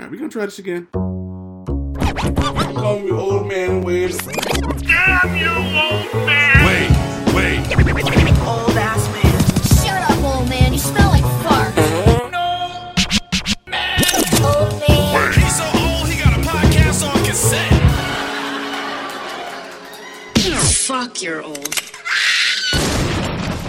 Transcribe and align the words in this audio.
right, 0.00 0.10
we 0.10 0.16
gonna 0.16 0.30
try 0.30 0.46
this 0.46 0.58
again. 0.58 0.86
Call 0.92 1.76
me 3.00 3.10
old 3.10 3.46
man 3.48 3.82
Wade. 3.82 4.14
Damn 4.78 5.36
you, 5.36 5.48
old 5.48 6.14
man! 6.26 6.64
Wait, 6.66 6.90
wait. 7.34 7.58
Old 8.46 8.76
ass 8.76 9.06
man. 9.12 9.38
Shut 9.84 10.02
up, 10.10 10.18
old 10.24 10.48
man. 10.48 10.72
You 10.72 10.78
smell 10.78 11.10
like 11.10 11.24
fart. 11.42 11.74
No! 12.32 12.92
man. 13.66 14.02
Old 14.42 14.72
man. 14.88 15.32
He's 15.34 15.56
so 15.56 15.64
old, 15.64 16.08
he 16.08 16.16
got 16.22 16.32
a 16.32 16.40
podcast 16.48 17.02
on 17.06 17.18
cassette. 17.24 17.72
Fuck, 20.86 21.22
you're 21.22 21.42
old. 21.42 21.74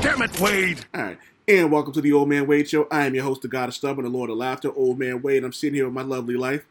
Damn 0.02 0.21
it, 0.21 0.39
Wade. 0.39 0.86
All 0.93 1.02
right, 1.02 1.18
and 1.47 1.71
welcome 1.71 1.91
to 1.93 2.01
the 2.01 2.13
Old 2.13 2.29
Man 2.29 2.45
Wade 2.45 2.69
Show. 2.69 2.87
I 2.91 3.05
am 3.05 3.15
your 3.15 3.23
host, 3.23 3.41
the 3.41 3.47
God 3.47 3.69
of 3.69 3.75
Stubborn, 3.75 4.05
the 4.05 4.11
Lord 4.11 4.29
of 4.29 4.37
Laughter, 4.37 4.71
Old 4.75 4.99
Man 4.99 5.21
Wade. 5.21 5.43
I'm 5.43 5.51
sitting 5.51 5.73
here 5.73 5.85
with 5.85 5.93
my 5.93 6.03
lovely 6.03 6.35
life, 6.35 6.65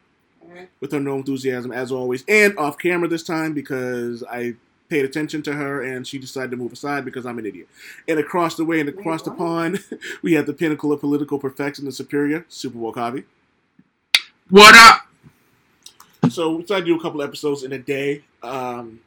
with 0.79 0.91
her 0.93 0.99
no 0.99 1.17
enthusiasm 1.17 1.71
as 1.71 1.91
always, 1.91 2.23
and 2.27 2.57
off 2.57 2.77
camera 2.77 3.07
this 3.07 3.23
time 3.23 3.53
because 3.53 4.23
I 4.23 4.55
paid 4.89 5.05
attention 5.05 5.41
to 5.43 5.53
her 5.53 5.81
and 5.81 6.07
she 6.07 6.17
decided 6.19 6.51
to 6.51 6.57
move 6.57 6.73
aside 6.73 7.05
because 7.05 7.25
I'm 7.25 7.37
an 7.37 7.45
idiot. 7.45 7.67
And 8.07 8.19
across 8.19 8.55
the 8.55 8.65
way 8.65 8.79
and 8.79 8.87
across 8.87 9.21
the 9.21 9.31
pond, 9.31 9.83
we 10.21 10.33
have 10.33 10.45
the 10.45 10.53
pinnacle 10.53 10.91
of 10.91 11.01
political 11.01 11.37
perfection 11.37 11.85
and 11.85 11.93
superior, 11.93 12.45
Supa 12.49 12.75
Woke 12.75 12.95
Javi. 12.95 13.25
What 14.49 14.75
up? 14.75 15.01
So 16.31 16.55
we 16.55 16.61
decided 16.61 16.85
to 16.85 16.93
do 16.93 16.99
a 16.99 17.01
couple 17.01 17.21
episodes 17.21 17.63
in 17.63 17.71
a 17.73 17.79
day. 17.79 18.23
Um, 18.41 19.01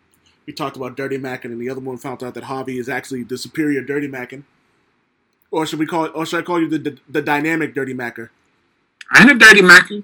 we 0.46 0.52
talked 0.52 0.76
about 0.76 0.96
Dirty 0.96 1.16
Mackin, 1.16 1.52
and 1.52 1.60
the 1.60 1.70
other 1.70 1.80
one 1.80 1.96
found 1.96 2.22
out 2.22 2.34
that 2.34 2.44
Javi 2.44 2.78
is 2.78 2.88
actually 2.88 3.22
the 3.22 3.38
superior 3.38 3.82
Dirty 3.82 4.08
Mackin. 4.08 4.44
Or 5.54 5.64
should 5.66 5.78
we 5.78 5.86
call 5.86 6.04
it? 6.06 6.12
Or 6.16 6.26
should 6.26 6.40
I 6.40 6.42
call 6.42 6.60
you 6.60 6.68
the 6.68 6.78
the, 6.78 6.98
the 7.08 7.22
dynamic 7.22 7.74
Dirty 7.76 7.94
Macker? 7.94 8.32
I 9.12 9.20
ain't 9.22 9.30
a 9.30 9.34
dirty 9.34 9.62
macker. 9.62 10.00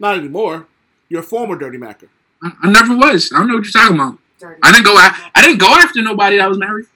Not 0.00 0.16
anymore. 0.18 0.66
You're 1.08 1.20
a 1.20 1.22
former 1.34 1.56
Dirty 1.56 1.78
Macker. 1.78 2.08
I, 2.42 2.50
I 2.64 2.70
never 2.72 2.96
was. 2.96 3.30
I 3.32 3.38
don't 3.38 3.46
know 3.46 3.54
what 3.58 3.64
you're 3.64 3.72
talking 3.80 3.94
about. 3.96 4.18
Dirty. 4.40 4.58
I 4.64 4.72
didn't 4.72 4.86
go. 4.86 4.94
a- 4.96 5.30
I 5.36 5.42
didn't 5.42 5.58
go 5.60 5.68
after 5.68 6.02
nobody 6.02 6.38
that 6.38 6.48
was 6.48 6.58
married. 6.58 6.86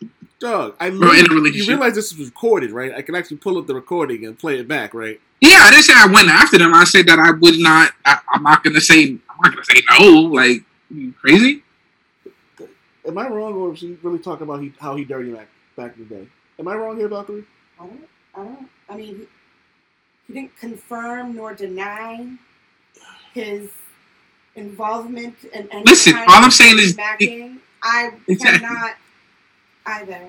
Doug, 0.40 0.74
I 0.80 0.88
in 0.88 0.94
a 0.94 0.96
literally- 0.96 1.52
you 1.56 1.64
realize 1.64 1.94
this 1.94 2.12
was 2.18 2.26
recorded, 2.26 2.72
right? 2.72 2.92
I 2.92 3.02
can 3.02 3.14
actually 3.14 3.36
pull 3.36 3.56
up 3.58 3.68
the 3.68 3.74
recording 3.76 4.24
and 4.26 4.36
play 4.36 4.58
it 4.58 4.66
back, 4.66 4.94
right? 4.94 5.20
Yeah, 5.40 5.58
I 5.62 5.70
didn't 5.70 5.84
say 5.84 5.92
I 5.96 6.06
went 6.06 6.28
after 6.28 6.58
them. 6.58 6.74
I 6.74 6.82
said 6.82 7.06
that 7.06 7.20
I 7.20 7.30
would 7.30 7.58
not. 7.60 7.92
I, 8.04 8.18
I'm 8.34 8.42
not 8.42 8.64
gonna 8.64 8.80
say. 8.80 9.04
I'm 9.30 9.38
not 9.44 9.52
gonna 9.52 9.64
say 9.64 9.80
no. 9.90 10.08
Like 10.22 10.64
you 10.90 11.12
crazy? 11.20 11.62
Am 13.06 13.16
I 13.18 13.28
wrong, 13.28 13.54
or 13.54 13.70
was 13.70 13.80
he 13.80 13.96
really 14.02 14.18
talking 14.18 14.42
about 14.44 14.60
he, 14.60 14.72
how 14.80 14.96
he 14.96 15.04
dirty 15.04 15.30
Mac 15.30 15.46
back 15.76 15.96
in 15.96 16.08
the 16.08 16.14
day? 16.16 16.28
Am 16.58 16.66
I 16.66 16.74
wrong 16.74 16.96
here, 16.96 17.08
Valkyrie? 17.08 17.44
I 17.82 17.86
don't. 17.86 18.08
I 18.34 18.44
don't. 18.44 18.68
I 18.88 18.96
mean, 18.96 19.06
he, 19.16 19.26
he 20.26 20.32
didn't 20.34 20.56
confirm 20.58 21.34
nor 21.36 21.54
deny 21.54 22.28
his 23.34 23.70
involvement 24.54 25.34
in 25.52 25.68
any 25.72 25.84
Listen, 25.84 26.12
kind 26.14 26.28
all 26.28 26.38
of 26.38 26.44
I'm 26.44 26.50
saying 26.50 26.78
is- 26.78 26.94
backing. 26.94 27.58
I 27.84 28.12
Exactly. 28.28 28.60
cannot 28.60 28.94
either. 29.86 30.20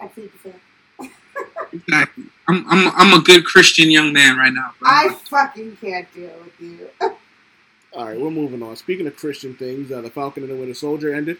I 0.00 0.06
plead 0.08 0.30
the 0.32 0.38
fifth. 0.38 1.12
Exactly. 1.72 2.24
I'm. 2.48 2.64
I'm. 2.68 2.88
I'm 2.96 3.20
a 3.20 3.22
good 3.22 3.44
Christian 3.44 3.90
young 3.90 4.12
man 4.14 4.38
right 4.38 4.52
now. 4.52 4.72
bro. 4.78 4.88
I 4.90 5.08
fucking 5.28 5.76
can't 5.80 6.10
deal 6.14 6.32
with 6.42 6.58
you. 6.60 6.88
All 7.94 8.06
right, 8.06 8.18
we're 8.18 8.30
moving 8.30 8.62
on. 8.62 8.74
Speaking 8.76 9.06
of 9.06 9.14
Christian 9.16 9.54
things, 9.54 9.92
uh, 9.92 10.00
the 10.00 10.08
Falcon 10.08 10.42
and 10.44 10.50
the 10.52 10.56
Winter 10.56 10.72
Soldier 10.72 11.14
ended 11.14 11.36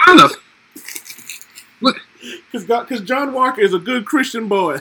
I 0.00 0.14
love. 0.14 0.32
Because 1.80 2.64
because 2.64 3.00
John 3.02 3.32
Walker 3.32 3.60
is 3.60 3.74
a 3.74 3.78
good 3.78 4.04
Christian 4.06 4.48
boy. 4.48 4.78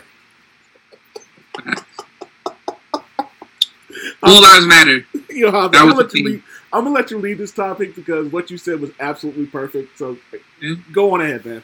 All 4.23 4.41
lives 4.41 4.65
matter. 4.65 5.05
You 5.35 5.51
know, 5.51 5.67
That 5.67 5.81
I'm, 5.81 5.88
was 5.88 5.95
gonna 5.95 5.95
let 5.95 6.13
you 6.16 6.23
thing. 6.23 6.25
lead, 6.25 6.43
I'm 6.71 6.83
gonna 6.85 6.95
let 6.95 7.11
you 7.11 7.17
lead 7.19 7.38
this 7.39 7.51
topic 7.51 7.93
because 7.93 8.31
what 8.31 8.49
you 8.49 8.57
said 8.57 8.79
was 8.79 8.91
absolutely 9.01 9.47
perfect. 9.47 9.97
So 9.97 10.17
Yeah. 10.61 10.75
go 10.93 11.13
on 11.13 11.19
ahead, 11.19 11.45
man. 11.45 11.61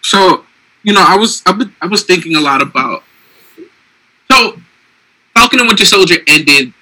So, 0.00 0.46
you 0.82 0.94
know, 0.94 1.04
I 1.06 1.14
was 1.18 1.42
I 1.44 1.50
was, 1.50 1.66
I 1.82 1.86
was 1.88 2.04
thinking 2.04 2.36
a 2.36 2.40
lot 2.40 2.62
about. 2.62 3.02
So, 4.32 4.56
Falcon 5.34 5.60
and 5.60 5.68
Winter 5.68 5.84
Soldier 5.84 6.20
ended 6.26 6.72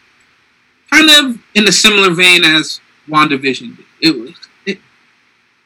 kind 0.93 1.11
of 1.11 1.39
in 1.57 1.67
a 1.67 1.73
similar 1.73 2.11
vein 2.15 2.45
as 2.45 2.81
WandaVision 3.09 3.77
did. 3.77 3.85
It 4.01 4.17
was 4.17 4.35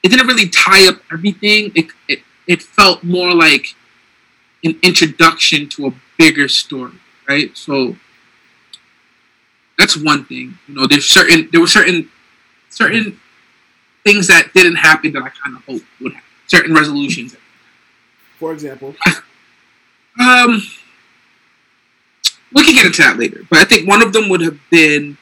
it, 0.02 0.08
didn't 0.08 0.26
really 0.26 0.48
tie 0.48 0.88
up 0.88 1.00
everything. 1.12 1.72
It, 1.74 1.86
it 2.08 2.20
it 2.46 2.62
felt 2.62 3.04
more 3.04 3.34
like 3.34 3.74
an 4.64 4.78
introduction 4.82 5.68
to 5.70 5.86
a 5.86 5.94
bigger 6.16 6.48
story, 6.48 6.94
right? 7.28 7.56
So 7.56 7.96
that's 9.78 9.96
one 9.96 10.24
thing. 10.24 10.58
You 10.66 10.74
know, 10.74 10.86
there's 10.86 11.06
certain 11.06 11.48
there 11.52 11.60
were 11.60 11.66
certain 11.66 12.10
certain 12.70 13.20
things 14.04 14.26
that 14.28 14.52
didn't 14.54 14.76
happen 14.76 15.12
that 15.12 15.22
I 15.22 15.30
kind 15.30 15.56
of 15.56 15.64
hoped 15.64 15.84
would 16.00 16.12
happen. 16.12 16.28
Certain 16.46 16.74
resolutions 16.74 17.36
For 18.38 18.52
example, 18.52 18.94
um, 20.20 20.62
we 22.54 22.64
can 22.64 22.74
get 22.74 22.86
into 22.86 23.02
that 23.02 23.18
later, 23.18 23.42
but 23.50 23.58
I 23.58 23.64
think 23.64 23.86
one 23.86 24.02
of 24.02 24.12
them 24.12 24.28
would 24.30 24.40
have 24.40 24.58
been 24.70 25.18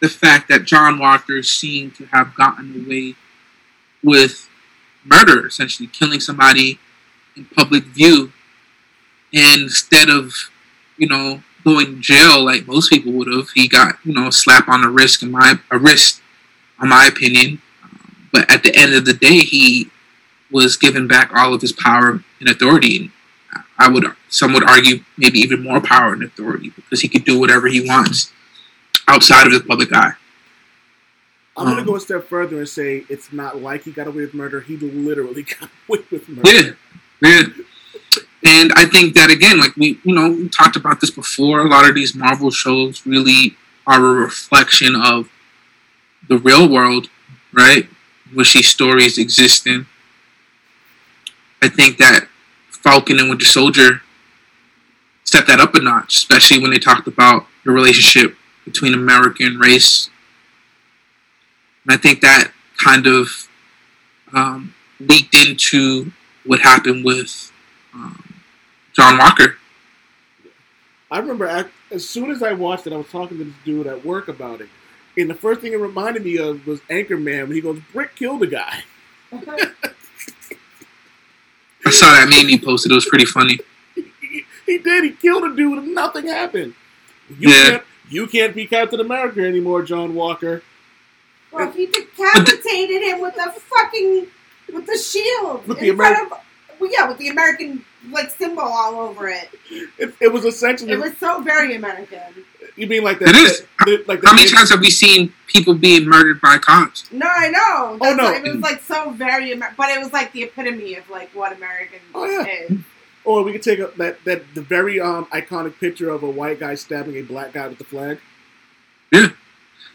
the 0.00 0.08
fact 0.08 0.48
that 0.48 0.64
John 0.64 0.98
Walker 0.98 1.42
seemed 1.42 1.96
to 1.96 2.06
have 2.06 2.34
gotten 2.36 2.84
away 2.86 3.16
with 4.02 4.48
murder, 5.04 5.46
essentially 5.46 5.88
killing 5.88 6.20
somebody 6.20 6.78
in 7.36 7.44
public 7.46 7.84
view, 7.84 8.32
instead 9.32 10.08
of, 10.08 10.32
you 10.96 11.08
know, 11.08 11.42
going 11.64 11.86
to 11.86 12.00
jail 12.00 12.44
like 12.44 12.66
most 12.66 12.90
people 12.90 13.12
would 13.12 13.28
have, 13.28 13.50
he 13.54 13.68
got, 13.68 13.96
you 14.04 14.12
know, 14.12 14.28
a 14.28 14.32
slap 14.32 14.68
on 14.68 14.82
the 14.82 14.88
wrist, 14.88 15.22
in 15.22 15.30
my 15.30 15.54
a 15.70 15.78
wrist, 15.78 16.22
in 16.80 16.88
my 16.88 17.06
opinion. 17.06 17.60
But 18.32 18.50
at 18.50 18.62
the 18.62 18.74
end 18.74 18.94
of 18.94 19.04
the 19.04 19.14
day, 19.14 19.40
he 19.40 19.90
was 20.50 20.76
given 20.76 21.06
back 21.06 21.30
all 21.34 21.54
of 21.54 21.60
his 21.60 21.72
power 21.72 22.22
and 22.40 22.48
authority. 22.48 23.10
I 23.78 23.88
would, 23.88 24.04
some 24.28 24.52
would 24.54 24.64
argue, 24.64 25.04
maybe 25.16 25.38
even 25.38 25.62
more 25.62 25.80
power 25.80 26.12
and 26.12 26.22
authority 26.22 26.70
because 26.74 27.00
he 27.00 27.08
could 27.08 27.24
do 27.24 27.38
whatever 27.38 27.68
he 27.68 27.86
wants 27.86 28.32
outside 29.06 29.46
of 29.46 29.52
the 29.52 29.60
public 29.60 29.92
eye. 29.92 30.12
I'm 31.58 31.66
gonna 31.66 31.80
Um, 31.80 31.86
go 31.86 31.96
a 31.96 32.00
step 32.00 32.28
further 32.28 32.58
and 32.58 32.68
say 32.68 33.04
it's 33.08 33.32
not 33.32 33.60
like 33.60 33.82
he 33.84 33.90
got 33.92 34.06
away 34.06 34.22
with 34.22 34.34
murder. 34.34 34.60
He 34.60 34.76
literally 34.76 35.42
got 35.60 35.70
away 35.88 36.04
with 36.10 36.28
murder. 36.28 36.76
Yeah, 37.22 37.30
yeah. 37.30 37.42
And 38.46 38.72
I 38.76 38.86
think 38.86 39.14
that 39.14 39.30
again, 39.30 39.58
like 39.58 39.76
we, 39.76 39.98
you 40.04 40.14
know, 40.14 40.30
we 40.30 40.48
talked 40.48 40.76
about 40.76 41.00
this 41.00 41.10
before. 41.10 41.60
A 41.60 41.68
lot 41.68 41.88
of 41.88 41.94
these 41.94 42.14
Marvel 42.14 42.50
shows 42.50 43.04
really 43.04 43.56
are 43.86 43.98
a 43.98 44.12
reflection 44.12 44.94
of 44.94 45.28
the 46.28 46.38
real 46.38 46.68
world, 46.68 47.08
right? 47.52 47.88
Which 48.32 48.52
these 48.52 48.68
stories 48.68 49.18
exist 49.18 49.66
in. 49.66 49.86
I 51.60 51.68
think 51.68 51.98
that 51.98 52.28
Falcon 52.70 53.18
and 53.18 53.28
Winter 53.28 53.46
Soldier 53.46 54.02
stepped 55.24 55.48
that 55.48 55.60
up 55.60 55.74
a 55.74 55.80
notch, 55.80 56.16
especially 56.16 56.58
when 56.60 56.70
they 56.70 56.78
talked 56.78 57.08
about 57.08 57.46
the 57.64 57.72
relationship 57.72 58.36
between 58.64 58.94
American 58.94 59.58
race. 59.58 60.10
And 61.84 61.92
I 61.94 61.96
think 61.96 62.20
that 62.20 62.50
kind 62.76 63.06
of 63.06 63.48
um, 64.32 64.74
leaked 65.00 65.34
into 65.34 66.12
what 66.44 66.60
happened 66.60 67.04
with 67.04 67.50
um, 67.94 68.22
John 68.94 69.18
Walker. 69.18 69.56
I 71.10 71.18
remember 71.18 71.70
as 71.90 72.06
soon 72.08 72.30
as 72.30 72.42
I 72.42 72.52
watched 72.52 72.86
it, 72.86 72.92
I 72.92 72.96
was 72.96 73.08
talking 73.08 73.38
to 73.38 73.44
this 73.44 73.54
dude 73.64 73.86
at 73.86 74.04
work 74.04 74.28
about 74.28 74.60
it, 74.60 74.68
and 75.16 75.30
the 75.30 75.34
first 75.34 75.62
thing 75.62 75.72
it 75.72 75.80
reminded 75.80 76.22
me 76.24 76.36
of 76.36 76.66
was 76.66 76.80
Anchorman 76.90 77.44
when 77.46 77.52
he 77.52 77.62
goes, 77.62 77.80
"Brick 77.94 78.14
killed 78.14 78.42
a 78.42 78.46
guy." 78.46 78.82
I 81.86 81.90
saw 81.90 82.12
that 82.12 82.28
meme 82.28 82.48
you 82.50 82.60
posted. 82.60 82.92
It 82.92 82.94
was 82.94 83.06
pretty 83.06 83.24
funny. 83.24 83.58
he, 83.94 84.04
he 84.66 84.78
did. 84.78 85.04
He 85.04 85.10
killed 85.12 85.44
a 85.44 85.54
dude, 85.56 85.78
and 85.78 85.94
nothing 85.94 86.26
happened. 86.26 86.74
You 87.38 87.48
Yeah. 87.50 87.70
can't. 87.70 87.82
You 88.10 88.26
can't 88.26 88.54
be 88.54 88.66
Captain 88.66 89.00
America 89.00 89.46
anymore, 89.46 89.82
John 89.82 90.14
Walker. 90.14 90.62
Well, 91.52 91.70
he 91.72 91.86
decapitated 91.86 93.02
him 93.02 93.20
with 93.20 93.34
the 93.34 93.52
fucking 93.58 94.26
with 94.72 94.86
the 94.86 94.98
shield 94.98 95.66
With 95.66 95.78
in 95.78 95.88
the 95.90 95.94
front 95.96 96.32
of. 96.32 96.38
Well, 96.80 96.90
yeah, 96.92 97.08
with 97.08 97.18
the 97.18 97.28
American 97.28 97.84
like 98.12 98.30
symbol 98.30 98.62
all 98.62 99.00
over 99.00 99.28
it. 99.28 99.48
It, 99.98 100.14
it 100.20 100.32
was 100.32 100.44
essentially. 100.44 100.92
It 100.92 100.98
was 101.00 101.16
so 101.18 101.40
very 101.42 101.74
American. 101.74 102.20
you 102.76 102.86
mean 102.86 103.02
like 103.02 103.18
that? 103.18 103.30
It 103.30 103.36
is. 103.36 103.64
the- 103.84 104.04
like 104.06 104.22
How 104.24 104.32
many 104.34 104.48
the- 104.48 104.54
times 104.56 104.70
have 104.70 104.78
we 104.80 104.90
seen 104.90 105.32
people 105.48 105.74
being 105.74 106.06
murdered 106.06 106.40
by 106.40 106.58
cops? 106.58 107.10
No, 107.10 107.26
I 107.26 107.48
know. 107.48 107.98
Oh, 108.00 108.14
no. 108.14 108.24
like- 108.24 108.44
it 108.46 108.52
was 108.52 108.60
like 108.62 108.80
so 108.82 109.10
very, 109.10 109.50
Amer- 109.52 109.74
but 109.76 109.88
it 109.90 109.98
was 109.98 110.12
like 110.12 110.32
the 110.32 110.44
epitome 110.44 110.94
of 110.94 111.08
like 111.10 111.30
what 111.34 111.52
American 111.56 111.98
Oh, 112.14 112.24
yeah. 112.30 112.44
is. 112.46 112.78
Or 113.24 113.42
we 113.42 113.50
could 113.52 113.62
take 113.62 113.80
a, 113.80 113.90
that 113.96 114.22
that 114.24 114.54
the 114.54 114.62
very 114.62 115.00
um 115.00 115.24
iconic 115.26 115.80
picture 115.80 116.10
of 116.10 116.22
a 116.22 116.30
white 116.30 116.60
guy 116.60 116.76
stabbing 116.76 117.16
a 117.16 117.22
black 117.22 117.52
guy 117.52 117.66
with 117.66 117.78
the 117.78 117.84
flag. 117.84 118.20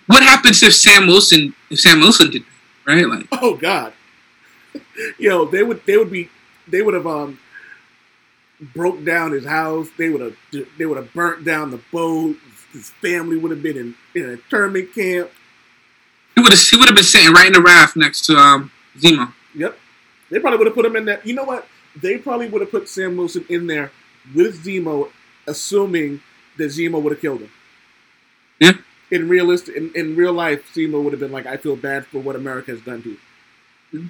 What 0.08 0.24
happens 0.24 0.62
if 0.64 0.74
Sam 0.74 1.08
Wilson 1.08 1.54
if 1.70 1.80
Sam 1.80 2.00
Wilson 2.00 2.30
did 2.30 2.44
that, 2.44 2.94
right? 2.94 3.08
Like 3.08 3.28
Oh 3.32 3.56
God, 3.56 3.94
yo, 5.18 5.46
they 5.46 5.64
would 5.64 5.86
they 5.86 5.98
would 5.98 6.12
be 6.12 6.30
they 6.68 6.82
would 6.82 6.94
have 6.94 7.08
um 7.08 7.40
broke 8.74 9.04
down 9.04 9.32
his 9.32 9.46
house. 9.46 9.88
They 9.98 10.10
would 10.10 10.22
have 10.22 10.68
they 10.78 10.86
would 10.86 10.98
have 10.98 11.14
burnt 11.14 11.46
down 11.46 11.72
the 11.72 11.82
boat, 11.92 12.38
his 12.74 12.90
family 12.90 13.38
would 13.38 13.52
have 13.52 13.64
been 13.64 13.78
in, 13.78 13.96
in 14.16 14.30
a 14.30 14.34
internment 14.34 14.94
camp. 14.94 15.32
He 16.36 16.42
would 16.42 16.52
have 16.52 16.62
he 16.62 16.78
would 16.78 16.88
have 16.88 16.96
been 16.96 17.04
sitting 17.04 17.32
right 17.34 17.48
in 17.48 17.54
the 17.54 17.62
raft 17.62 17.96
next 17.96 18.26
to 18.26 18.36
um 18.36 18.72
Zemo. 18.98 19.32
Yep. 19.56 19.78
They 20.30 20.40
probably 20.40 20.58
would 20.58 20.68
have 20.68 20.76
put 20.76 20.86
him 20.86 20.96
in 20.96 21.06
there. 21.06 21.22
You 21.24 21.36
know 21.36 21.44
what? 21.44 21.68
They 21.96 22.18
probably 22.18 22.50
would 22.50 22.62
have 22.62 22.72
put 22.72 22.90
Sam 22.90 23.16
Wilson 23.18 23.46
in 23.50 23.68
there 23.68 23.92
with 24.34 24.66
Zemo, 24.66 25.10
assuming 25.46 26.22
that 26.58 26.66
Zemo 26.66 27.02
would 27.02 27.14
have 27.14 27.22
killed 27.22 27.42
him. 27.42 27.52
Yeah. 28.60 28.74
In 29.12 29.30
realistic, 29.30 29.76
in, 29.76 29.92
in 29.96 30.16
real 30.16 30.34
life, 30.34 30.74
Zemo 30.74 31.04
would 31.04 31.14
have 31.14 31.20
been 31.20 31.32
like, 31.32 31.46
"I 31.46 31.58
feel 31.58 31.76
bad 31.76 32.06
for 32.08 32.20
what 32.20 32.36
America 32.36 32.72
has 32.72 32.82
done 32.82 33.04
to 33.04 33.18
you." 33.92 34.10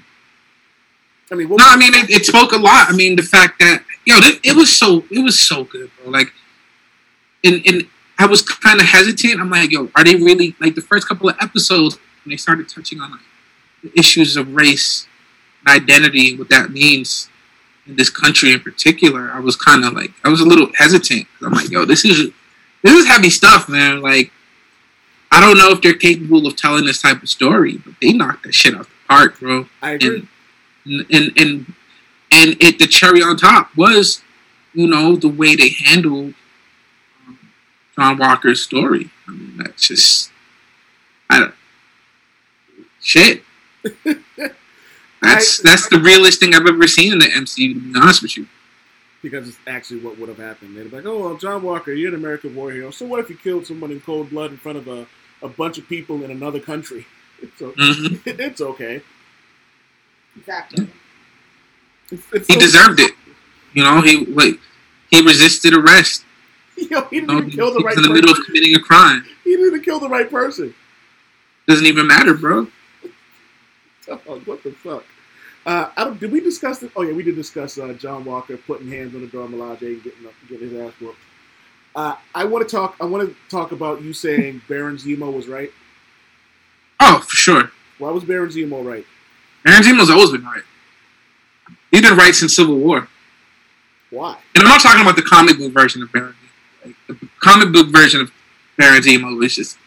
I 1.31 1.35
mean, 1.35 1.49
what 1.49 1.57
No, 1.57 1.65
I 1.67 1.77
mean 1.77 1.93
it, 1.93 2.09
it 2.09 2.25
spoke 2.25 2.53
a 2.53 2.57
lot. 2.57 2.89
I 2.89 2.93
mean 2.93 3.15
the 3.15 3.23
fact 3.23 3.59
that 3.59 3.83
yo, 4.05 4.17
it, 4.17 4.39
it 4.43 4.55
was 4.55 4.75
so 4.75 5.03
it 5.09 5.19
was 5.23 5.39
so 5.39 5.63
good, 5.63 5.89
bro. 6.01 6.11
Like, 6.11 6.33
and 7.43 7.61
and 7.65 7.87
I 8.17 8.25
was 8.25 8.41
kind 8.41 8.79
of 8.79 8.85
hesitant. 8.85 9.39
I'm 9.39 9.49
like, 9.49 9.71
yo, 9.71 9.89
are 9.95 10.03
they 10.03 10.15
really 10.15 10.55
like 10.59 10.75
the 10.75 10.81
first 10.81 11.07
couple 11.07 11.29
of 11.29 11.35
episodes 11.41 11.97
when 12.23 12.31
they 12.31 12.37
started 12.37 12.69
touching 12.69 12.99
on 12.99 13.11
like 13.11 13.21
the 13.81 13.91
issues 13.97 14.37
of 14.37 14.55
race 14.55 15.07
and 15.65 15.75
identity, 15.81 16.31
and 16.31 16.39
what 16.39 16.49
that 16.49 16.71
means 16.71 17.29
in 17.87 17.95
this 17.95 18.09
country 18.09 18.53
in 18.53 18.59
particular? 18.59 19.31
I 19.31 19.39
was 19.39 19.55
kind 19.55 19.83
of 19.83 19.93
like, 19.93 20.11
I 20.23 20.29
was 20.29 20.41
a 20.41 20.45
little 20.45 20.69
hesitant. 20.75 21.27
I'm 21.41 21.51
like, 21.51 21.69
yo, 21.69 21.85
this 21.85 22.05
is 22.05 22.31
this 22.83 22.93
is 22.93 23.07
heavy 23.07 23.29
stuff, 23.29 23.67
man. 23.67 24.01
Like, 24.01 24.31
I 25.33 25.39
don't 25.39 25.57
know 25.57 25.71
if 25.71 25.81
they're 25.81 25.95
capable 25.95 26.45
of 26.45 26.55
telling 26.55 26.85
this 26.85 27.01
type 27.01 27.23
of 27.23 27.29
story, 27.29 27.77
but 27.77 27.95
they 27.99 28.13
knocked 28.13 28.43
that 28.43 28.53
shit 28.53 28.75
out 28.75 28.85
the 28.85 28.91
park, 29.09 29.39
bro 29.39 29.67
I 29.81 29.91
agree. 29.91 30.27
and 30.85 31.05
and 31.09 31.31
and 31.37 31.73
and 32.31 32.55
it 32.61 32.77
the 32.77 32.85
cherry 32.87 33.21
on 33.23 33.35
top 33.37 33.75
was 33.75 34.21
you 34.73 34.87
know 34.87 35.15
the 35.15 35.27
way 35.27 35.55
they 35.55 35.69
handled 35.69 36.35
um, 37.27 37.39
John 37.95 38.17
Walker's 38.19 38.61
story. 38.61 39.09
I 39.27 39.31
mean 39.31 39.57
that's 39.57 39.87
just 39.87 40.31
I 41.29 41.39
don't 41.39 41.55
shit. 43.01 43.43
That's 45.21 45.59
that's 45.59 45.87
the 45.87 45.99
realest 45.99 46.41
thing 46.41 46.53
I've 46.53 46.67
ever 46.67 46.85
seen 46.85 47.13
in 47.13 47.19
the 47.19 47.27
MCU. 47.27 47.73
To 47.73 47.79
be 47.79 47.97
honest 47.97 48.21
with 48.21 48.35
you, 48.35 48.45
because 49.21 49.47
it's 49.47 49.57
actually 49.65 50.01
what 50.01 50.19
would 50.19 50.27
have 50.27 50.37
happened. 50.37 50.75
They'd 50.75 50.91
be 50.91 50.97
like, 50.97 51.05
"Oh, 51.05 51.17
well, 51.17 51.37
John 51.37 51.63
Walker, 51.63 51.93
you're 51.93 52.09
an 52.09 52.15
American 52.15 52.53
war 52.53 52.71
hero. 52.71 52.91
So 52.91 53.05
what 53.05 53.21
if 53.21 53.29
you 53.29 53.37
killed 53.37 53.65
someone 53.65 53.89
in 53.91 54.01
cold 54.01 54.29
blood 54.29 54.51
in 54.51 54.57
front 54.57 54.77
of 54.77 54.87
a, 54.89 55.07
a 55.43 55.49
bunch 55.49 55.77
of 55.77 55.87
people 55.87 56.23
in 56.23 56.31
another 56.31 56.59
country? 56.59 57.05
So 57.59 57.71
Mhm. 57.73 58.21
it's 58.39 58.61
okay. 58.61 59.01
Exactly. 60.37 60.87
It's, 62.09 62.23
it's 62.33 62.47
he 62.47 62.53
so- 62.53 62.59
deserved 62.59 62.99
it. 63.01 63.11
You 63.73 63.83
know 63.83 64.01
he 64.01 64.25
like 64.25 64.59
he 65.11 65.21
resisted 65.21 65.73
arrest. 65.73 66.23
Yo, 66.77 67.01
he 67.05 67.19
didn't 67.19 67.21
You 67.21 67.21
know, 67.21 67.37
even 67.39 67.49
kill 67.51 67.73
the 67.73 67.79
right 67.83 67.95
was 67.97 68.05
in 68.05 68.09
the 68.09 68.15
middle 68.15 68.29
person. 68.33 68.41
of 68.41 68.45
committing 68.45 68.75
a 68.75 68.79
crime. 68.79 69.25
He 69.43 69.51
didn't 69.51 69.67
even 69.67 69.81
kill 69.81 69.99
the 69.99 70.09
right 70.09 70.29
person. 70.29 70.73
Doesn't 71.67 71.85
even 71.85 72.07
matter, 72.07 72.33
bro. 72.33 72.67
Oh, 74.09 74.39
what 74.45 74.63
the 74.63 74.71
fuck? 74.71 75.03
Uh, 75.65 75.89
I 75.95 76.03
don't, 76.05 76.19
did 76.19 76.31
we 76.31 76.39
discuss 76.39 76.81
it? 76.83 76.91
Oh 76.95 77.01
yeah, 77.03 77.13
we 77.13 77.23
did 77.23 77.35
discuss 77.35 77.77
uh, 77.77 77.93
John 77.93 78.25
Walker 78.25 78.57
putting 78.57 78.89
hands 78.89 79.15
on 79.15 79.21
the 79.21 79.27
Dora 79.27 79.47
Milaje 79.47 79.81
and 79.81 80.03
getting 80.03 80.25
up, 80.25 80.33
getting 80.49 80.69
his 80.69 80.79
ass 80.79 80.93
whooped. 80.99 81.17
Uh, 81.95 82.15
I 82.33 82.45
want 82.45 82.67
to 82.67 82.75
talk. 82.75 82.95
I 82.99 83.05
want 83.05 83.29
to 83.29 83.35
talk 83.49 83.71
about 83.71 84.01
you 84.01 84.13
saying 84.13 84.61
Baron 84.67 84.97
Zemo 84.97 85.31
was 85.31 85.47
right. 85.47 85.71
Oh, 86.99 87.19
for 87.19 87.35
sure. 87.35 87.71
Why 87.97 88.11
was 88.11 88.23
Baron 88.23 88.49
Zemo 88.49 88.83
right? 88.85 89.05
Baron 89.63 89.83
Zemo's 89.83 90.09
always 90.09 90.31
been 90.31 90.43
right. 90.43 90.63
He's 91.91 92.01
been 92.01 92.17
right 92.17 92.33
since 92.33 92.55
Civil 92.55 92.77
War. 92.77 93.07
Why? 94.09 94.37
And 94.55 94.63
I'm 94.63 94.69
not 94.69 94.81
talking 94.81 95.01
about 95.01 95.15
the 95.15 95.21
comic 95.21 95.57
book 95.57 95.71
version 95.71 96.01
of 96.01 96.11
Baron 96.11 96.33
Zemo. 96.33 96.85
Like, 96.85 97.19
the 97.19 97.29
comic 97.39 97.71
book 97.71 97.87
version 97.87 98.21
of 98.21 98.31
Baron 98.77 99.01
Zemo 99.01 99.43
is 99.43 99.55
just 99.55 99.77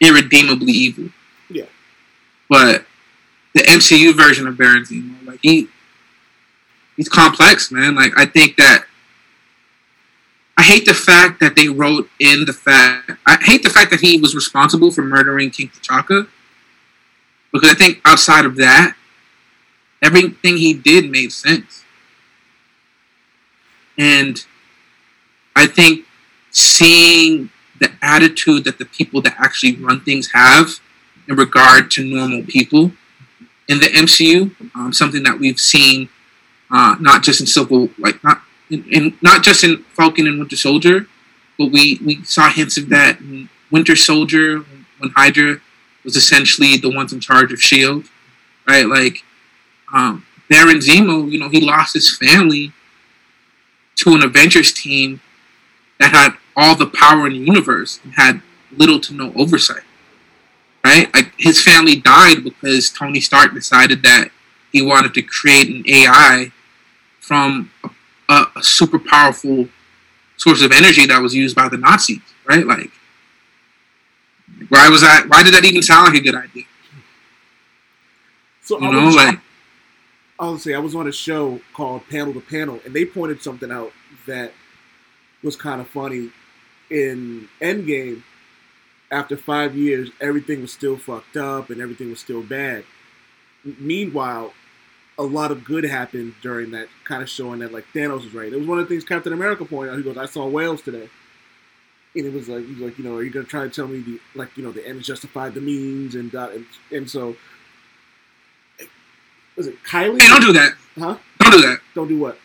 irredeemably 0.00 0.72
evil. 0.72 1.10
Yeah. 1.48 1.66
But 2.48 2.86
the 3.54 3.60
MCU 3.60 4.14
version 4.14 4.46
of 4.46 4.56
Baron 4.56 4.84
Zemo, 4.84 5.26
like 5.26 5.40
he, 5.42 5.68
he's 6.96 7.08
complex, 7.08 7.70
man. 7.70 7.94
Like 7.94 8.12
I 8.16 8.26
think 8.26 8.56
that 8.56 8.86
I 10.56 10.62
hate 10.62 10.84
the 10.84 10.94
fact 10.94 11.40
that 11.40 11.56
they 11.56 11.68
wrote 11.68 12.08
in 12.20 12.44
the 12.44 12.52
fact. 12.52 13.10
I 13.26 13.38
hate 13.42 13.62
the 13.62 13.70
fact 13.70 13.90
that 13.90 14.00
he 14.00 14.20
was 14.20 14.34
responsible 14.34 14.90
for 14.90 15.02
murdering 15.02 15.50
King 15.50 15.68
T'Chaka, 15.68 16.28
because 17.52 17.70
I 17.70 17.74
think 17.74 18.00
outside 18.04 18.44
of 18.44 18.56
that, 18.56 18.94
everything 20.02 20.58
he 20.58 20.74
did 20.74 21.10
made 21.10 21.32
sense. 21.32 21.84
And 23.96 24.44
I 25.54 25.66
think 25.66 26.06
seeing 26.50 27.50
the 27.78 27.92
attitude 28.02 28.64
that 28.64 28.78
the 28.78 28.84
people 28.84 29.20
that 29.22 29.34
actually 29.38 29.76
run 29.76 30.00
things 30.00 30.32
have 30.32 30.80
in 31.28 31.36
regard 31.36 31.90
to 31.92 32.04
normal 32.04 32.42
people 32.42 32.92
in 33.68 33.78
the 33.78 33.86
MCU, 33.86 34.54
um, 34.74 34.92
something 34.92 35.22
that 35.22 35.38
we've 35.38 35.58
seen 35.58 36.08
uh, 36.70 36.96
not 37.00 37.22
just 37.22 37.40
in 37.40 37.46
Civil, 37.46 37.90
like 37.98 38.22
not 38.24 38.42
in, 38.72 38.84
in 38.90 39.18
not 39.20 39.44
just 39.44 39.62
in 39.62 39.84
Falcon 39.94 40.26
and 40.26 40.38
Winter 40.38 40.56
Soldier, 40.56 41.06
but 41.58 41.70
we 41.70 42.00
we 42.04 42.24
saw 42.24 42.50
hints 42.50 42.78
of 42.78 42.88
that 42.88 43.20
in 43.20 43.48
Winter 43.70 43.94
Soldier 43.94 44.64
when 44.98 45.10
Hydra 45.14 45.60
was 46.04 46.16
essentially 46.16 46.76
the 46.76 46.90
ones 46.90 47.12
in 47.12 47.20
charge 47.20 47.52
of 47.52 47.62
Shield, 47.62 48.06
right? 48.66 48.86
Like 48.86 49.22
um, 49.92 50.26
Baron 50.48 50.78
Zemo, 50.78 51.30
you 51.30 51.38
know, 51.38 51.48
he 51.48 51.60
lost 51.60 51.94
his 51.94 52.16
family 52.16 52.72
to 53.96 54.14
an 54.14 54.22
Avengers 54.22 54.72
team 54.72 55.20
that 56.00 56.12
had 56.12 56.36
all 56.56 56.74
the 56.74 56.86
power 56.86 57.26
in 57.26 57.34
the 57.34 57.38
universe 57.38 58.00
and 58.02 58.14
had 58.14 58.42
little 58.76 58.98
to 59.00 59.14
no 59.14 59.32
oversight. 59.34 59.84
Right? 60.84 61.12
Like 61.14 61.32
his 61.38 61.62
family 61.62 61.96
died 61.96 62.42
because 62.42 62.90
Tony 62.90 63.20
Stark 63.20 63.54
decided 63.54 64.02
that 64.02 64.30
he 64.72 64.82
wanted 64.82 65.14
to 65.14 65.22
create 65.22 65.68
an 65.68 65.84
AI 65.86 66.50
from 67.20 67.70
a, 67.84 67.90
a, 68.28 68.46
a 68.56 68.62
super 68.62 68.98
powerful 68.98 69.68
source 70.36 70.62
of 70.62 70.72
energy 70.72 71.06
that 71.06 71.20
was 71.20 71.34
used 71.34 71.54
by 71.54 71.68
the 71.68 71.76
Nazis. 71.76 72.20
Right? 72.44 72.66
Like, 72.66 72.90
why 74.68 74.88
was 74.88 75.00
that? 75.02 75.26
Why 75.28 75.42
did 75.42 75.54
that 75.54 75.64
even 75.64 75.82
sound 75.82 76.08
like 76.12 76.20
a 76.20 76.24
good 76.24 76.34
idea? 76.34 76.64
So 78.62 78.80
You 78.80 78.86
I 78.86 78.92
know, 78.92 79.06
was, 79.06 79.16
like 79.16 79.38
I 80.38 80.48
was 80.48 80.62
say 80.62 80.74
I 80.74 80.78
was 80.78 80.94
on 80.94 81.08
a 81.08 81.12
show 81.12 81.60
called 81.72 82.08
Panel 82.08 82.32
to 82.34 82.40
Panel, 82.40 82.80
and 82.84 82.94
they 82.94 83.04
pointed 83.04 83.42
something 83.42 83.70
out 83.70 83.92
that 84.26 84.52
was 85.42 85.56
kind 85.56 85.80
of 85.80 85.88
funny. 85.88 86.30
In 86.90 87.48
Endgame, 87.60 88.22
after 89.10 89.36
five 89.36 89.74
years, 89.76 90.10
everything 90.20 90.60
was 90.60 90.72
still 90.72 90.96
fucked 90.96 91.36
up 91.38 91.70
and 91.70 91.80
everything 91.80 92.10
was 92.10 92.20
still 92.20 92.42
bad. 92.42 92.84
Meanwhile, 93.64 94.52
a 95.22 95.24
lot 95.24 95.50
of 95.50 95.64
good 95.64 95.84
happened 95.84 96.34
during 96.42 96.72
that, 96.72 96.88
kind 97.04 97.22
of 97.22 97.28
showing 97.28 97.60
that 97.60 97.72
like 97.72 97.84
Thanos 97.94 98.24
was 98.24 98.34
right. 98.34 98.52
It 98.52 98.58
was 98.58 98.66
one 98.66 98.78
of 98.78 98.88
the 98.88 98.94
things 98.94 99.04
Captain 99.04 99.32
America 99.32 99.64
pointed 99.64 99.92
out. 99.92 99.98
He 99.98 100.02
goes, 100.02 100.16
"I 100.16 100.26
saw 100.26 100.46
whales 100.46 100.82
today," 100.82 101.08
and 102.14 102.26
it 102.26 102.32
was 102.32 102.48
like, 102.48 102.66
he's 102.66 102.78
like, 102.78 102.98
you 102.98 103.04
know, 103.04 103.14
are 103.16 103.22
you 103.22 103.30
gonna 103.30 103.46
try 103.46 103.62
to 103.62 103.70
tell 103.70 103.86
me 103.86 104.00
the 104.00 104.20
like, 104.34 104.56
you 104.56 104.62
know, 104.62 104.72
the 104.72 104.86
ends 104.86 105.06
justified 105.06 105.54
the 105.54 105.60
means 105.60 106.14
and 106.14 106.30
dot 106.30 106.52
and, 106.52 106.66
and 106.90 107.08
so. 107.08 107.36
Was 109.56 109.66
it 109.66 109.76
Kylie? 109.84 110.20
hey, 110.20 110.28
don't 110.28 110.40
do 110.40 110.52
that. 110.54 110.72
Huh? 110.98 111.18
Don't 111.38 111.52
do 111.52 111.60
that. 111.60 111.78
Don't 111.94 112.08
do 112.08 112.18
what? 112.18 112.38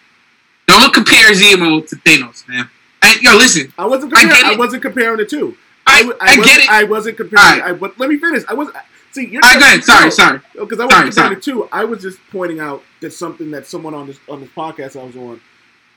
Don't 0.68 0.94
compare 0.94 1.32
Zemo 1.32 1.88
to 1.88 1.96
Thanos, 1.96 2.46
man. 2.50 2.70
And, 3.02 3.22
yo, 3.22 3.38
listen. 3.38 3.74
I 3.78 3.86
wasn't 3.86 4.12
comparing. 4.12 4.44
get 4.44 4.54
I, 4.54 4.58
wasn't 4.58 4.82
comparing 4.82 5.18
the 5.18 5.26
two. 5.26 5.58
I 5.86 6.04
wasn't, 6.04 6.44
get 6.44 6.60
it. 6.60 6.70
I 6.70 6.84
wasn't 6.84 7.16
comparing. 7.16 7.62
Alright. 7.62 7.76
I, 7.76 7.78
but 7.78 7.98
let 7.98 8.10
me 8.10 8.18
finish. 8.18 8.44
I 8.50 8.54
was 8.54 8.70
see. 9.18 9.28
You're 9.28 9.42
right, 9.42 9.62
ahead. 9.62 9.84
Sorry, 9.84 10.12
sorry. 10.12 10.42
Because 10.54 10.80
I 10.80 10.84
comparing 10.84 11.12
sorry. 11.12 11.36
the 11.36 11.42
two. 11.42 11.68
I 11.72 11.86
was 11.86 12.02
just 12.02 12.20
pointing 12.32 12.60
out 12.60 12.84
that 13.02 13.12
something 13.12 13.52
that 13.52 13.68
someone 13.68 13.94
on 13.94 14.08
this 14.08 14.20
on 14.30 14.42
this 14.42 14.50
podcast 14.50 15.00
I 15.00 15.04
was 15.04 15.16
on 15.16 15.42